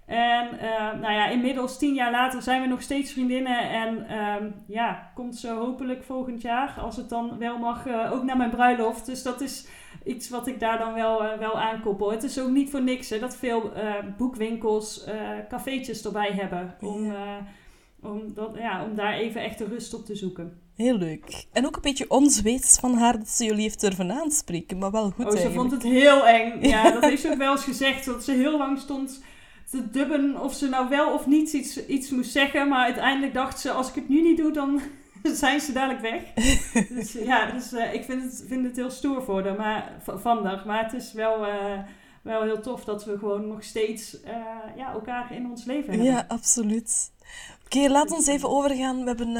En 0.08 0.58
eh, 0.58 1.00
nou 1.00 1.12
ja, 1.12 1.28
inmiddels 1.28 1.78
tien 1.78 1.94
jaar 1.94 2.10
later 2.10 2.42
zijn 2.42 2.62
we 2.62 2.68
nog 2.68 2.82
steeds 2.82 3.12
vriendinnen. 3.12 3.70
En 3.70 4.08
ehm, 4.08 4.50
ja, 4.66 5.10
komt 5.14 5.36
ze 5.36 5.48
hopelijk 5.48 6.04
volgend 6.04 6.42
jaar, 6.42 6.74
als 6.80 6.96
het 6.96 7.08
dan 7.08 7.38
wel 7.38 7.58
mag, 7.58 7.86
eh, 7.86 8.12
ook 8.12 8.22
naar 8.22 8.36
mijn 8.36 8.50
bruiloft. 8.50 9.06
Dus 9.06 9.22
dat 9.22 9.40
is 9.40 9.66
iets 10.04 10.28
wat 10.28 10.46
ik 10.46 10.60
daar 10.60 10.78
dan 10.78 10.94
wel, 10.94 11.24
eh, 11.24 11.38
wel 11.38 11.60
aankoppel. 11.60 12.10
Het 12.10 12.22
is 12.22 12.40
ook 12.40 12.50
niet 12.50 12.70
voor 12.70 12.82
niks 12.82 13.10
hè, 13.10 13.18
dat 13.18 13.36
veel 13.36 13.72
boekwinkels 14.16 15.06
cafeetjes 15.48 16.04
erbij 16.04 16.32
hebben. 16.32 16.74
Om, 16.80 17.12
om, 18.02 18.34
dat, 18.34 18.50
ja, 18.56 18.84
om 18.84 18.94
daar 18.94 19.12
even 19.12 19.42
echt 19.42 19.58
de 19.58 19.64
rust 19.64 19.94
op 19.94 20.04
te 20.04 20.14
zoeken. 20.14 20.60
Heel 20.76 20.96
leuk. 20.96 21.46
En 21.52 21.66
ook 21.66 21.76
een 21.76 21.82
beetje 21.82 22.10
onzweets 22.10 22.78
van 22.78 22.94
haar 22.94 23.18
dat 23.18 23.28
ze 23.28 23.44
jullie 23.44 23.62
heeft 23.62 23.80
durven 23.80 24.12
aanspreken, 24.12 24.78
maar 24.78 24.90
wel 24.90 25.10
goed 25.10 25.24
oh, 25.24 25.30
ze 25.30 25.38
eigenlijk. 25.38 25.68
vond 25.68 25.82
het 25.82 25.92
heel 25.92 26.26
eng. 26.26 26.66
Ja, 26.66 26.90
dat 27.00 27.04
heeft 27.04 27.22
ze 27.22 27.30
ook 27.30 27.38
wel 27.38 27.52
eens 27.52 27.64
gezegd. 27.64 28.04
Dat 28.04 28.24
ze 28.24 28.32
heel 28.32 28.58
lang 28.58 28.78
stond 28.78 29.22
te 29.70 29.90
dubben 29.90 30.40
of 30.42 30.54
ze 30.54 30.68
nou 30.68 30.88
wel 30.88 31.12
of 31.12 31.26
niet 31.26 31.52
iets, 31.52 31.86
iets 31.86 32.10
moest 32.10 32.30
zeggen. 32.32 32.68
Maar 32.68 32.84
uiteindelijk 32.84 33.34
dacht 33.34 33.60
ze, 33.60 33.70
als 33.70 33.88
ik 33.88 33.94
het 33.94 34.08
nu 34.08 34.22
niet 34.22 34.36
doe, 34.36 34.52
dan 34.52 34.80
zijn 35.22 35.60
ze 35.60 35.72
dadelijk 35.72 36.00
weg. 36.00 36.22
dus 36.98 37.12
ja, 37.12 37.50
dus, 37.50 37.72
eh, 37.72 37.94
ik 37.94 38.04
vind 38.04 38.22
het, 38.22 38.44
vind 38.48 38.64
het 38.64 38.76
heel 38.76 38.90
stoer 38.90 39.22
voor 39.22 39.44
haar, 39.44 39.56
maar, 39.56 39.92
v- 40.02 40.22
van 40.22 40.46
haar. 40.46 40.62
Maar 40.66 40.82
het 40.84 40.92
is 40.92 41.12
wel, 41.12 41.46
eh, 41.46 41.78
wel 42.22 42.42
heel 42.42 42.60
tof 42.60 42.84
dat 42.84 43.04
we 43.04 43.18
gewoon 43.18 43.48
nog 43.48 43.62
steeds 43.64 44.22
eh, 44.22 44.36
ja, 44.76 44.92
elkaar 44.92 45.32
in 45.32 45.50
ons 45.50 45.64
leven 45.64 45.88
hebben. 45.90 46.06
Ja, 46.12 46.24
absoluut. 46.28 47.10
Oké, 47.64 47.88
laat 47.88 48.10
ons 48.12 48.26
even 48.26 48.48
overgaan. 48.48 48.98
We 49.00 49.06
hebben, 49.06 49.36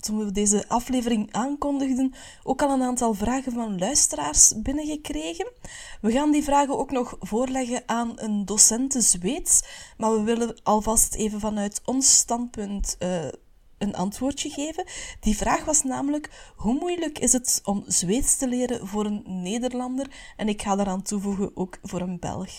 toen 0.00 0.18
we 0.18 0.32
deze 0.32 0.68
aflevering 0.68 1.32
aankondigden, 1.32 2.14
ook 2.42 2.62
al 2.62 2.70
een 2.70 2.82
aantal 2.82 3.14
vragen 3.14 3.52
van 3.52 3.78
luisteraars 3.78 4.62
binnengekregen. 4.62 5.52
We 6.00 6.12
gaan 6.12 6.30
die 6.30 6.42
vragen 6.42 6.78
ook 6.78 6.90
nog 6.90 7.16
voorleggen 7.20 7.82
aan 7.86 8.12
een 8.16 8.44
docente 8.44 9.00
Zweeds, 9.00 9.62
maar 9.96 10.12
we 10.12 10.22
willen 10.22 10.60
alvast 10.62 11.14
even 11.14 11.40
vanuit 11.40 11.80
ons 11.84 12.16
standpunt 12.16 12.96
eh, 12.98 13.28
een 13.78 13.94
antwoordje 13.94 14.50
geven. 14.50 14.84
Die 15.20 15.36
vraag 15.36 15.64
was 15.64 15.82
namelijk, 15.82 16.52
hoe 16.56 16.74
moeilijk 16.74 17.18
is 17.18 17.32
het 17.32 17.60
om 17.64 17.84
Zweeds 17.86 18.36
te 18.36 18.48
leren 18.48 18.86
voor 18.86 19.04
een 19.04 19.22
Nederlander? 19.26 20.06
En 20.36 20.48
ik 20.48 20.62
ga 20.62 20.76
daaraan 20.76 21.02
toevoegen 21.02 21.50
ook 21.56 21.78
voor 21.82 22.00
een 22.00 22.18
Belg. 22.18 22.50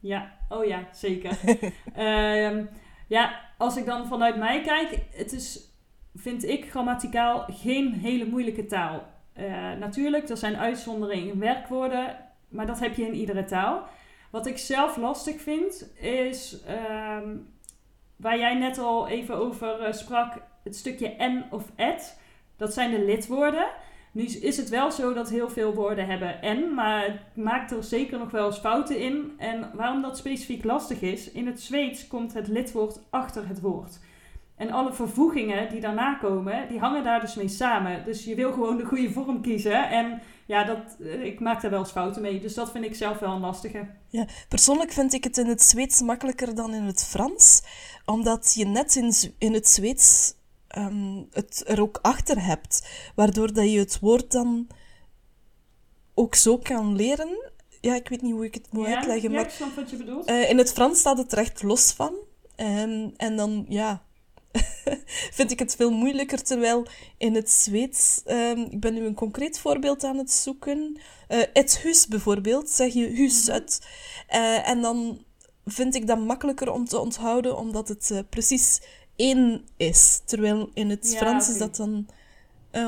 Ja, 0.00 0.36
oh 0.48 0.64
ja, 0.64 0.88
zeker. 0.92 1.38
Ehm, 1.94 2.64
ja, 3.08 3.40
als 3.58 3.76
ik 3.76 3.86
dan 3.86 4.06
vanuit 4.06 4.36
mij 4.36 4.62
kijk, 4.62 4.98
het 5.10 5.32
is, 5.32 5.75
vind 6.16 6.44
ik, 6.44 6.70
grammaticaal 6.70 7.46
geen 7.48 7.92
hele 7.92 8.26
moeilijke 8.26 8.66
taal. 8.66 9.02
Eh, 9.32 9.72
natuurlijk, 9.78 10.28
er 10.28 10.36
zijn 10.36 10.56
uitzonderingen 10.56 11.32
in 11.32 11.38
werkwoorden, 11.38 12.16
maar 12.48 12.66
dat 12.66 12.80
heb 12.80 12.94
je 12.94 13.06
in 13.06 13.14
iedere 13.14 13.44
taal. 13.44 13.86
Wat 14.30 14.46
ik 14.46 14.58
zelf 14.58 14.96
lastig 14.96 15.40
vind, 15.40 15.90
is 16.00 16.62
ehm, 16.66 17.36
waar 18.16 18.38
jij 18.38 18.54
net 18.54 18.78
al 18.78 19.08
even 19.08 19.34
over 19.34 19.80
eh, 19.80 19.92
sprak, 19.92 20.34
het 20.62 20.76
stukje 20.76 21.08
en 21.08 21.44
of 21.50 21.64
et. 21.74 22.20
Dat 22.56 22.72
zijn 22.72 22.90
de 22.90 23.04
lidwoorden. 23.04 23.66
Nu 24.12 24.24
is 24.24 24.56
het 24.56 24.68
wel 24.68 24.90
zo 24.90 25.12
dat 25.12 25.30
heel 25.30 25.50
veel 25.50 25.74
woorden 25.74 26.06
hebben 26.06 26.42
en, 26.42 26.74
maar 26.74 27.04
het 27.04 27.44
maakt 27.44 27.70
er 27.70 27.84
zeker 27.84 28.18
nog 28.18 28.30
wel 28.30 28.46
eens 28.46 28.58
fouten 28.58 28.98
in. 28.98 29.32
En 29.38 29.70
waarom 29.74 30.02
dat 30.02 30.16
specifiek 30.16 30.64
lastig 30.64 31.00
is, 31.00 31.30
in 31.32 31.46
het 31.46 31.60
Zweeds 31.60 32.06
komt 32.06 32.34
het 32.34 32.48
lidwoord 32.48 33.00
achter 33.10 33.48
het 33.48 33.60
woord. 33.60 33.98
En 34.56 34.70
alle 34.70 34.92
vervoegingen 34.92 35.70
die 35.70 35.80
daarna 35.80 36.14
komen, 36.14 36.68
die 36.68 36.78
hangen 36.78 37.04
daar 37.04 37.20
dus 37.20 37.34
mee 37.34 37.48
samen. 37.48 38.04
Dus 38.04 38.24
je 38.24 38.34
wil 38.34 38.52
gewoon 38.52 38.76
de 38.76 38.84
goede 38.84 39.10
vorm 39.12 39.40
kiezen. 39.42 39.88
En 39.90 40.20
ja, 40.46 40.64
dat, 40.64 40.96
eh, 41.00 41.24
ik 41.24 41.40
maak 41.40 41.62
daar 41.62 41.70
wel 41.70 41.80
eens 41.80 41.90
fouten 41.90 42.22
mee. 42.22 42.40
Dus 42.40 42.54
dat 42.54 42.70
vind 42.70 42.84
ik 42.84 42.94
zelf 42.94 43.18
wel 43.18 43.32
een 43.32 43.40
lastige. 43.40 43.86
Persoonlijk 44.48 44.92
vind 44.92 45.12
ik 45.12 45.24
het 45.24 45.38
in 45.38 45.46
het 45.46 45.62
Zweeds 45.62 46.00
makkelijker 46.00 46.54
dan 46.54 46.74
in 46.74 46.82
het 46.82 47.04
Frans, 47.04 47.62
omdat 48.04 48.52
je 48.54 48.64
net 48.66 48.96
in, 48.96 49.12
in 49.38 49.52
het 49.52 49.68
Zweeds 49.68 50.34
ehm, 50.68 51.22
het 51.30 51.64
er 51.66 51.80
ook 51.80 51.98
achter 52.02 52.44
hebt, 52.44 52.88
waardoor 53.14 53.52
dat 53.52 53.70
je 53.72 53.78
het 53.78 53.98
woord 54.00 54.32
dan 54.32 54.66
ook 56.14 56.34
zo 56.34 56.58
kan 56.58 56.96
leren. 56.96 57.50
Ja, 57.80 57.94
ik 57.94 58.08
weet 58.08 58.22
niet 58.22 58.32
hoe 58.32 58.44
ik 58.44 58.54
het 58.54 58.72
moet 58.72 58.86
ja, 58.86 58.96
uitleggen, 58.96 59.30
ja, 59.30 59.36
maar 59.36 59.44
ik 59.44 59.50
snap 59.50 59.74
wat 59.74 59.90
je 59.90 59.96
bedoelt. 59.96 60.24
eh, 60.24 60.50
in 60.50 60.58
het 60.58 60.72
Frans 60.72 60.98
staat 60.98 61.18
het 61.18 61.32
er 61.32 61.38
echt 61.38 61.62
los 61.62 61.92
van. 61.92 62.14
En, 62.54 63.14
en 63.16 63.36
dan, 63.36 63.64
ja, 63.68 64.02
vind 65.38 65.50
ik 65.50 65.58
het 65.58 65.76
veel 65.76 65.90
moeilijker. 65.90 66.42
Terwijl 66.42 66.86
in 67.18 67.34
het 67.34 67.50
Zweeds, 67.50 68.22
ehm, 68.24 68.58
ik 68.60 68.80
ben 68.80 68.94
nu 68.94 69.04
een 69.04 69.14
concreet 69.14 69.58
voorbeeld 69.58 70.04
aan 70.04 70.18
het 70.18 70.30
zoeken. 70.30 71.00
Eh 71.28 71.40
het 71.52 71.82
huis 71.82 72.06
bijvoorbeeld, 72.06 72.70
zeg 72.70 72.92
je 72.92 73.14
huis 73.16 73.42
Mhm. 73.42 73.52
uit. 73.52 73.86
Eh, 74.26 74.68
en 74.68 74.80
dan 74.80 75.24
vind 75.64 75.94
ik 75.94 76.06
dat 76.06 76.18
makkelijker 76.18 76.72
om 76.72 76.84
te 76.84 76.98
onthouden, 76.98 77.56
omdat 77.56 77.88
het 77.88 78.10
eh, 78.10 78.18
precies 78.30 78.80
één 79.16 79.64
is. 79.76 80.20
Terwijl 80.24 80.70
in 80.74 80.90
het 80.90 81.10
Ja, 81.12 81.16
Frans 81.18 81.48
is 81.48 81.58
dat 81.58 81.76
dan... 81.76 82.06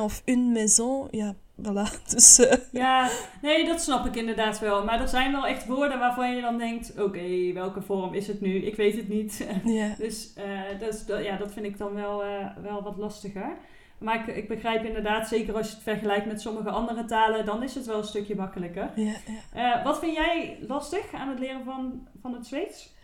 of 0.02 0.22
une 0.24 0.52
maison, 0.52 1.09
ja, 1.11 1.35
voilà. 1.62 2.03
Dus 2.14 2.38
eh, 2.38 2.57
Ja, 2.73 3.11
nee, 3.42 3.66
dat 3.66 3.81
snap 3.81 4.07
ik 4.07 4.16
inderdaad 4.16 4.59
wel. 4.59 4.85
Maar 4.85 5.01
er 5.01 5.09
zijn 5.09 5.33
wel 5.33 5.47
echt 5.47 5.66
woorden 5.66 5.99
waarvan 5.99 6.35
je 6.35 6.40
dan 6.40 6.59
denkt... 6.59 6.92
Oké, 7.01 7.53
welke 7.53 7.83
vorm 7.83 8.14
is 8.14 8.27
het 8.27 8.40
nu? 8.40 8.55
Ik 8.64 8.77
weet 8.77 8.97
het 8.97 9.09
niet. 9.09 9.47
dus 9.99 10.33
eh, 10.35 10.79
dat, 10.81 10.94
is, 10.94 11.05
dat- 11.07 11.25
ja, 11.25 11.37
dat 11.37 11.53
vind 11.53 11.66
ik 11.66 11.79
dan 11.79 11.94
wel, 11.94 12.25
eh, 12.25 12.47
wel 12.62 12.83
wat 12.83 12.97
lastiger. 12.97 13.57
Maar 13.99 14.29
ik, 14.29 14.37
ik 14.37 14.49
begrijp 14.49 14.85
inderdaad, 14.85 15.29
zeker 15.29 15.55
als 15.57 15.66
je 15.68 15.75
het 15.75 15.83
vergelijkt 15.83 16.27
met 16.27 16.40
sommige 16.40 16.71
andere 16.71 17.05
talen... 17.05 17.44
dan 17.44 17.62
is 17.62 17.75
het 17.75 17.87
wel 17.87 17.99
een 17.99 18.05
stukje 18.05 18.37
makkelijker. 18.37 18.90
Ja, 18.94 19.14
ja. 19.55 19.83
Wat 19.83 19.99
vind 19.99 20.14
jij 20.14 20.59
lastig 20.68 21.12
aan 21.12 21.29
het 21.29 21.38
leren 21.38 21.64
van, 21.64 22.09
van 22.23 22.33
het 22.35 22.47
Zweeds? 22.47 22.94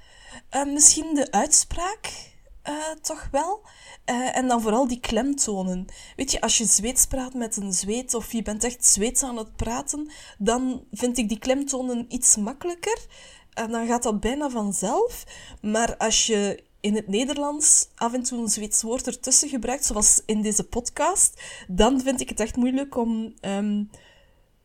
Misschien 0.67 1.15
de 1.15 1.31
uitspraak 1.31 2.33
eh, 2.65 2.75
toch 3.01 3.29
wel. 3.31 3.61
Eh, 4.05 4.37
en 4.37 4.49
dan 4.49 4.63
vooral 4.63 4.89
die 4.89 5.01
klemtonen. 5.01 5.87
Weet 6.17 6.33
je, 6.33 6.41
als 6.41 6.59
je 6.59 6.65
Zweeds 6.65 7.07
praat 7.07 7.35
met 7.35 7.57
een 7.57 7.73
Zweed 7.73 8.15
of 8.15 8.33
je 8.33 8.43
bent 8.43 8.65
echt 8.65 8.87
Zweeds 8.87 9.23
aan 9.23 9.37
het 9.37 9.57
praten, 9.57 10.11
dan 10.39 10.85
vind 10.93 11.19
ik 11.19 11.29
die 11.29 11.39
klemtonen 11.39 12.05
iets 12.09 12.37
makkelijker. 12.37 13.07
En 13.55 13.71
dan 13.71 13.87
gaat 13.87 14.03
dat 14.03 14.21
bijna 14.21 14.51
vanzelf. 14.51 15.25
Maar 15.61 15.97
als 15.97 16.27
je 16.27 16.65
in 16.81 16.95
het 16.95 17.09
Nederlands 17.09 17.89
af 17.95 18.13
en 18.13 18.23
toe 18.23 18.39
een 18.39 18.49
Zweeds 18.49 18.83
woord 18.83 19.07
ertussen 19.07 19.49
gebruikt, 19.49 19.85
zoals 19.85 20.23
in 20.27 20.43
deze 20.43 20.65
podcast, 20.65 21.43
dan 21.69 22.01
vind 22.01 22.21
ik 22.21 22.29
het 22.29 22.41
echt 22.41 22.57
moeilijk 22.57 22.97
om 22.97 23.35
ehm 23.41 23.83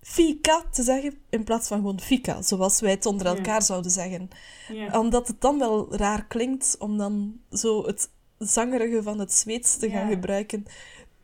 fika 0.02 0.64
te 0.72 0.84
zeggen 0.84 1.18
in 1.30 1.44
plaats 1.44 1.68
van 1.68 1.78
gewoon 1.78 2.00
fika, 2.00 2.42
zoals 2.42 2.80
wij 2.80 2.92
het 2.92 3.06
onder 3.06 3.28
Ja. 3.28 3.36
elkaar 3.36 3.62
zouden 3.62 3.92
zeggen 3.92 4.30
Ja. 4.68 5.00
omdat 5.00 5.28
het 5.28 5.42
dan 5.42 5.60
wel 5.60 5.96
raar 5.96 6.26
klinkt 6.26 6.76
om 6.80 6.98
dan 6.98 7.40
zo 7.52 7.86
het 7.86 8.10
zangerige 8.38 9.04
van 9.04 9.20
het 9.20 9.34
Zweeds 9.34 9.78
te 9.78 9.90
gaan 9.90 10.08
Ja. 10.08 10.14
gebruiken. 10.14 10.66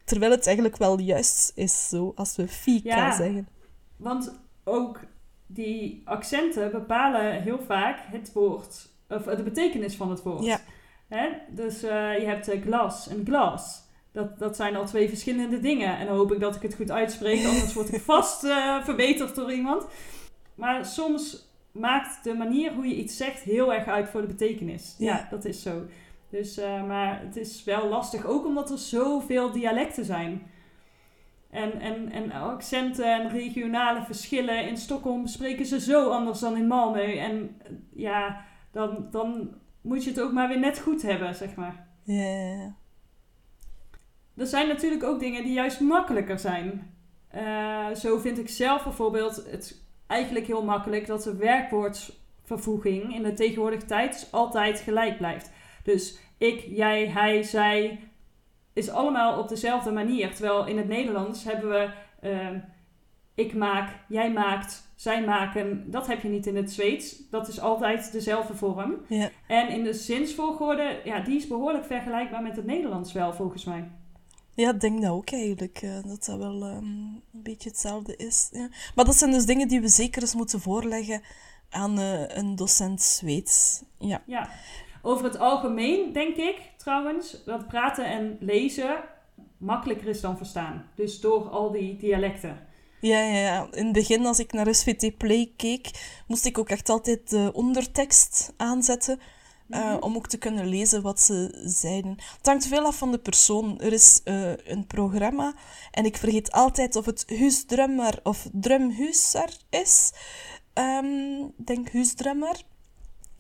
Terwijl 0.04 0.32
het 0.32 0.46
eigenlijk 0.46 0.78
wel 0.78 1.00
juist 1.00 1.52
is 1.56 1.90
zo 1.90 2.12
als 2.16 2.36
we 2.36 2.48
fika 2.48 3.16
zeggen. 3.16 3.48
Want 3.98 4.40
ook 4.64 5.00
die 5.48 6.02
accenten 6.06 6.72
bepalen 6.72 7.42
heel 7.42 7.60
vaak 7.66 8.00
het 8.12 8.34
woord, 8.34 8.90
of 9.10 9.24
de 9.24 9.44
betekenis 9.44 9.96
van 9.96 10.10
het 10.10 10.24
woord. 10.24 10.44
Ja. 10.46 10.60
Hè? 11.08 11.30
Dus 11.50 11.84
eh, 11.84 12.20
je 12.20 12.26
hebt 12.26 12.48
eh, 12.48 12.62
glas 12.62 13.08
en 13.08 13.26
glas. 13.26 13.84
Dat, 14.16 14.40
dat 14.40 14.56
zijn 14.56 14.76
al 14.76 14.86
twee 14.86 15.10
verschillende 15.10 15.60
dingen. 15.60 15.98
En 15.98 16.06
dan 16.08 16.16
hoop 16.16 16.32
ik 16.32 16.40
dat 16.40 16.56
ik 16.56 16.62
het 16.62 16.76
goed 16.76 16.92
uitspreek, 16.92 17.46
anders 17.48 17.74
word 17.74 17.94
ik 17.94 18.02
vast 18.02 18.44
eh, 18.44 18.84
verbeterd 18.84 19.36
door 19.36 19.52
iemand. 19.54 19.86
Maar 20.56 20.86
soms 20.86 21.50
maakt 21.72 22.24
de 22.24 22.34
manier 22.34 22.74
hoe 22.74 22.88
je 22.88 22.96
iets 22.96 23.18
zegt 23.18 23.40
heel 23.42 23.74
erg 23.74 23.86
uit 23.86 24.10
voor 24.10 24.22
de 24.22 24.28
betekenis. 24.28 24.96
Ja, 24.98 25.16
Ja. 25.16 25.28
dat 25.30 25.46
is 25.46 25.62
zo. 25.62 25.82
Dus, 26.30 26.58
eh, 26.58 26.88
maar 26.88 27.22
het 27.22 27.36
is 27.36 27.64
wel 27.64 27.88
lastig, 27.88 28.26
ook 28.26 28.46
omdat 28.46 28.72
er 28.72 28.78
zoveel 28.78 29.52
dialecten 29.52 30.06
zijn. 30.06 30.42
En, 31.50 31.80
en, 31.80 32.12
en 32.12 32.32
accenten 32.32 33.14
en 33.14 33.30
regionale 33.30 34.04
verschillen. 34.06 34.68
In 34.68 34.78
Stockholm 34.78 35.28
spreken 35.28 35.66
ze 35.66 35.80
zo 35.80 36.10
anders 36.10 36.40
dan 36.40 36.58
in 36.58 36.68
Malmö. 36.74 37.18
En 37.18 37.58
ja, 37.96 38.46
dan, 38.72 39.08
dan 39.12 39.50
moet 39.82 40.04
je 40.04 40.10
het 40.10 40.22
ook 40.22 40.32
maar 40.32 40.48
weer 40.48 40.60
net 40.60 40.80
goed 40.80 41.02
hebben, 41.02 41.36
zeg 41.36 41.56
maar. 41.56 41.88
Ja. 42.04 42.76
Er 44.38 44.48
zijn 44.48 44.68
natuurlijk 44.68 45.04
ook 45.04 45.20
dingen 45.20 45.44
die 45.44 45.54
juist 45.54 45.80
makkelijker 45.80 46.40
zijn. 46.40 46.94
Eh, 47.28 47.92
zo 47.94 48.18
vind 48.18 48.40
ik 48.40 48.50
zelf 48.50 48.84
bijvoorbeeld 48.84 49.46
het 49.52 49.84
eigenlijk 50.08 50.48
heel 50.48 50.64
makkelijk 50.64 51.08
dat 51.08 51.24
de 51.24 51.36
werkwoordvervoeging 51.36 53.16
in 53.16 53.24
de 53.24 53.34
tegenwoordige 53.34 53.86
tijd 53.86 54.28
altijd 54.32 54.80
gelijk 54.80 55.18
blijft. 55.18 55.52
Dus 55.84 56.18
ik, 56.38 56.66
jij, 56.70 57.08
hij, 57.08 57.44
zij 57.44 58.00
is 58.74 58.90
allemaal 58.90 59.40
op 59.40 59.48
dezelfde 59.48 59.92
manier. 59.92 60.36
Terwijl 60.36 60.66
in 60.66 60.78
het 60.78 60.88
Nederlands 60.88 61.44
hebben 61.44 61.70
we 61.70 61.90
ehm, 62.22 62.60
ik 63.36 63.54
maak, 63.54 63.90
jij 64.08 64.32
maakt, 64.32 64.92
zij 64.96 65.24
maken. 65.24 65.92
Dat 65.92 66.08
heb 66.08 66.22
je 66.22 66.28
niet 66.28 66.46
in 66.46 66.56
het 66.56 66.72
Zweeds. 66.72 67.30
Dat 67.30 67.48
is 67.48 67.60
altijd 67.60 68.12
dezelfde 68.12 68.54
vorm. 68.54 68.96
Ja. 69.08 69.30
En 69.48 69.70
in 69.70 69.84
de 69.84 69.94
zinsvolgorde, 69.94 71.00
ja, 71.04 71.20
die 71.20 71.36
is 71.36 71.48
behoorlijk 71.48 71.86
vergelijkbaar 71.86 72.42
met 72.42 72.56
het 72.56 72.66
Nederlands 72.66 73.14
wel, 73.14 73.34
volgens 73.34 73.64
mij. 73.64 73.92
Ja, 74.56 74.74
ik 74.74 74.80
denk 74.80 75.02
dat 75.02 75.12
ook 75.12 75.32
eigenlijk. 75.32 75.80
eh, 75.82 76.04
dat 76.04 76.26
dat 76.26 76.38
wel 76.38 76.64
ehm, 76.64 76.84
een 76.84 77.24
beetje 77.32 77.70
hetzelfde 77.70 78.16
is. 78.16 78.50
Ja. 78.52 78.70
Maar 78.96 79.06
dat 79.06 79.16
zijn 79.16 79.32
dus 79.32 79.46
dingen 79.46 79.68
die 79.68 79.82
we 79.82 79.88
zeker 79.88 80.22
eens 80.22 80.36
moeten 80.36 80.60
voorleggen 80.62 81.22
aan 81.70 82.00
eh, 82.00 82.28
een 82.28 82.56
docent 82.56 83.02
Zweeds. 83.02 83.84
Ja. 84.00 84.22
Ja. 84.26 84.50
Over 85.02 85.26
het 85.26 85.40
algemeen 85.40 86.14
denk 86.14 86.36
ik 86.36 86.62
trouwens 86.78 87.44
dat 87.46 87.68
praten 87.68 88.06
en 88.06 88.38
lezen 88.40 89.04
makkelijker 89.58 90.08
is 90.08 90.22
dan 90.22 90.38
verstaan. 90.38 90.90
Dus 90.96 91.20
door 91.20 91.50
al 91.50 91.72
die 91.72 91.98
dialecten. 91.98 92.68
Ja, 93.02 93.20
ja, 93.20 93.40
ja. 93.40 93.68
In 93.72 93.84
het 93.84 93.94
begin, 93.94 94.26
als 94.26 94.40
ik 94.40 94.52
naar 94.54 94.76
SVT 94.76 95.18
Play 95.18 95.54
keek, 95.58 95.90
moest 96.28 96.46
ik 96.46 96.58
ook 96.58 96.70
echt 96.70 96.90
altijd 96.90 97.30
de 97.30 97.50
ondertekst 97.54 98.54
aanzetten. 98.58 99.20
Eh, 99.70 99.80
Mhm. 99.86 99.98
om 100.04 100.16
ook 100.16 100.28
te 100.28 100.38
kunnen 100.38 100.68
lezen 100.68 101.02
wat 101.02 101.20
ze 101.22 101.62
zeiden. 101.66 102.16
Het 102.38 102.46
hangt 102.46 102.68
veel 102.68 102.86
af 102.86 102.98
van 102.98 103.12
de 103.12 103.18
persoon. 103.20 103.80
Er 103.80 103.94
is 103.94 104.22
eh, 104.24 104.52
een 104.58 104.88
programma 104.88 105.54
en 105.92 106.06
ik 106.06 106.18
vergeet 106.18 106.52
altijd 106.52 106.96
of 106.96 107.06
het 107.06 107.26
Huisdrummer 107.40 108.20
of 108.24 108.48
Drumhuiser 108.52 109.50
is. 109.70 110.12
Ehm, 110.74 111.44
Ik 111.58 111.66
denk 111.68 111.92
Huisdrummer. 111.94 112.62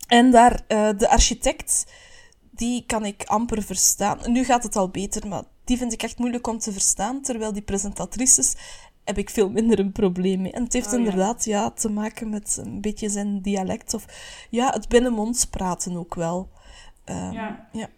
En 0.08 0.32
daar, 0.32 0.64
eh, 0.68 0.90
de 0.98 1.10
architect, 1.10 1.86
die 2.52 2.84
kan 2.86 3.06
ik 3.06 3.24
amper 3.24 3.64
verstaan. 3.64 4.32
Nu 4.32 4.44
gaat 4.44 4.64
het 4.64 4.76
al 4.76 4.90
beter, 4.90 5.28
maar 5.28 5.44
die 5.64 5.78
vind 5.78 5.94
ik 5.94 6.04
echt 6.04 6.18
moeilijk 6.18 6.48
om 6.48 6.58
te 6.60 6.72
verstaan. 6.72 7.22
Terwijl 7.22 7.54
die 7.54 7.62
presentatrices 7.62 8.54
heb 9.06 9.18
ik 9.18 9.30
veel 9.30 9.50
minder 9.50 9.80
een 9.80 9.92
probleem 9.92 10.42
mee. 10.42 10.52
En 10.52 10.64
het 10.64 10.74
heeft 10.74 10.94
Oh, 10.94 11.00
inderdaad 11.00 11.46
ja, 11.46 11.72
te 11.72 11.90
maken 11.90 12.30
met 12.30 12.58
een 12.64 12.82
beetje 12.82 13.10
zijn 13.10 13.42
dialect. 13.42 13.94
Of 13.94 14.06
ja, 14.50 14.70
het 14.70 14.88
binnenmonds 14.88 15.46
praten 15.46 15.98
ook 15.98 16.16
wel. 16.16 16.50
Ehm, 17.04 17.34
Ja. 17.72 17.90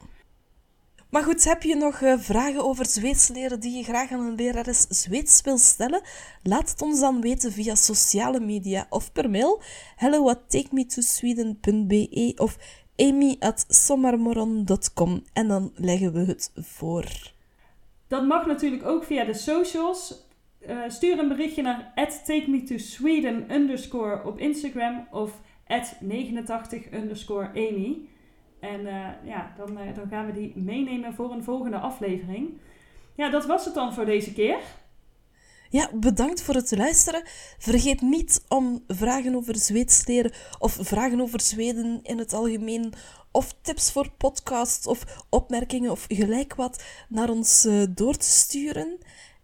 Maar 1.10 1.24
goed, 1.24 1.44
heb 1.44 1.64
je 1.64 1.76
nog 1.76 2.02
eh, 2.02 2.14
vragen 2.18 2.64
over 2.64 2.86
Zweeds 2.86 3.28
leren 3.28 3.60
die 3.60 3.78
je 3.78 3.84
graag 3.84 4.12
aan 4.12 4.20
een 4.20 4.36
lerares 4.36 4.86
Zweeds 4.90 5.42
wil 5.42 5.58
stellen? 5.58 6.02
Laat 6.44 6.70
het 6.70 6.82
ons 6.82 7.00
dan 7.00 7.22
weten 7.22 7.52
via 7.52 7.76
sociale 7.76 8.40
media 8.40 8.86
of 8.90 9.12
per 9.12 9.30
mail 9.30 9.62
hello 9.96 10.30
at 10.30 10.40
takemetosweden.be 10.48 12.34
of 12.36 12.58
amy 12.96 13.36
at 13.40 13.66
sommarmorgon.com 13.68 15.24
en 15.34 15.48
dan 15.48 15.72
leggen 15.76 16.14
we 16.14 16.20
het 16.20 16.52
voor. 16.56 17.06
Dat 18.08 18.26
mag 18.26 18.46
natuurlijk 18.46 18.86
ook 18.86 19.04
via 19.04 19.26
de 19.26 19.34
socials. 19.34 20.27
Eh, 20.60 20.78
stuur 20.88 21.20
een 21.20 21.28
berichtje 21.28 21.62
naar 21.62 21.94
@takemetosweden 22.26 23.54
underscore 23.54 24.24
op 24.24 24.40
Instagram 24.40 25.08
of 25.12 25.42
89 26.00 26.94
underscore 26.94 27.48
Amy. 27.48 27.98
En 28.60 28.88
eh, 28.88 29.08
ja, 29.24 29.54
dan, 29.58 29.78
eh, 29.78 29.96
dan 29.96 30.08
gaan 30.10 30.26
we 30.26 30.32
die 30.32 30.54
meenemen 30.56 31.14
voor 31.14 31.32
een 31.32 31.44
volgende 31.44 31.78
aflevering. 31.78 32.50
Ja, 33.16 33.30
dat 33.30 33.46
was 33.46 33.66
het 33.66 33.74
dan 33.74 33.94
voor 33.94 34.06
deze 34.06 34.34
keer. 34.34 34.58
Ja, 35.70 35.90
bedankt 35.94 36.42
voor 36.42 36.54
het 36.54 36.78
luisteren. 36.78 37.22
Vergeet 37.58 38.02
niet 38.02 38.46
om 38.48 38.84
vragen 38.88 39.36
over 39.36 39.56
Zweeds 39.56 40.06
of 40.60 40.78
vragen 40.82 41.22
over 41.22 41.42
Zweden 41.42 42.00
in 42.04 42.18
het 42.18 42.34
algemeen 42.34 42.94
of 43.32 43.56
tips 43.62 43.92
voor 43.92 44.12
podcasts 44.18 44.88
of 44.88 45.26
opmerkingen 45.30 45.92
of 45.92 46.06
gelijk 46.08 46.56
wat 46.56 46.84
naar 47.10 47.30
ons 47.30 47.68
door 47.90 48.16
te 48.16 48.30
sturen. 48.30 48.98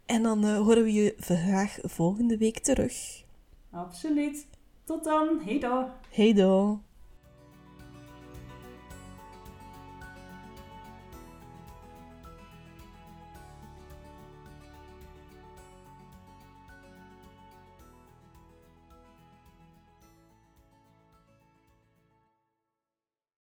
En 0.06 0.24
dan 0.24 0.46
eh, 0.46 0.58
horen 0.58 0.84
we 0.84 0.94
je 0.94 1.16
graag 1.18 1.78
volgende 1.82 2.38
week 2.38 2.60
terug. 2.60 3.24
Absoluut. 3.72 4.48
Tot 4.84 5.04
dan. 5.04 5.42
Hey 5.46 5.60
dan. 5.60 5.90
Hey 6.10 6.34
do. 6.34 6.80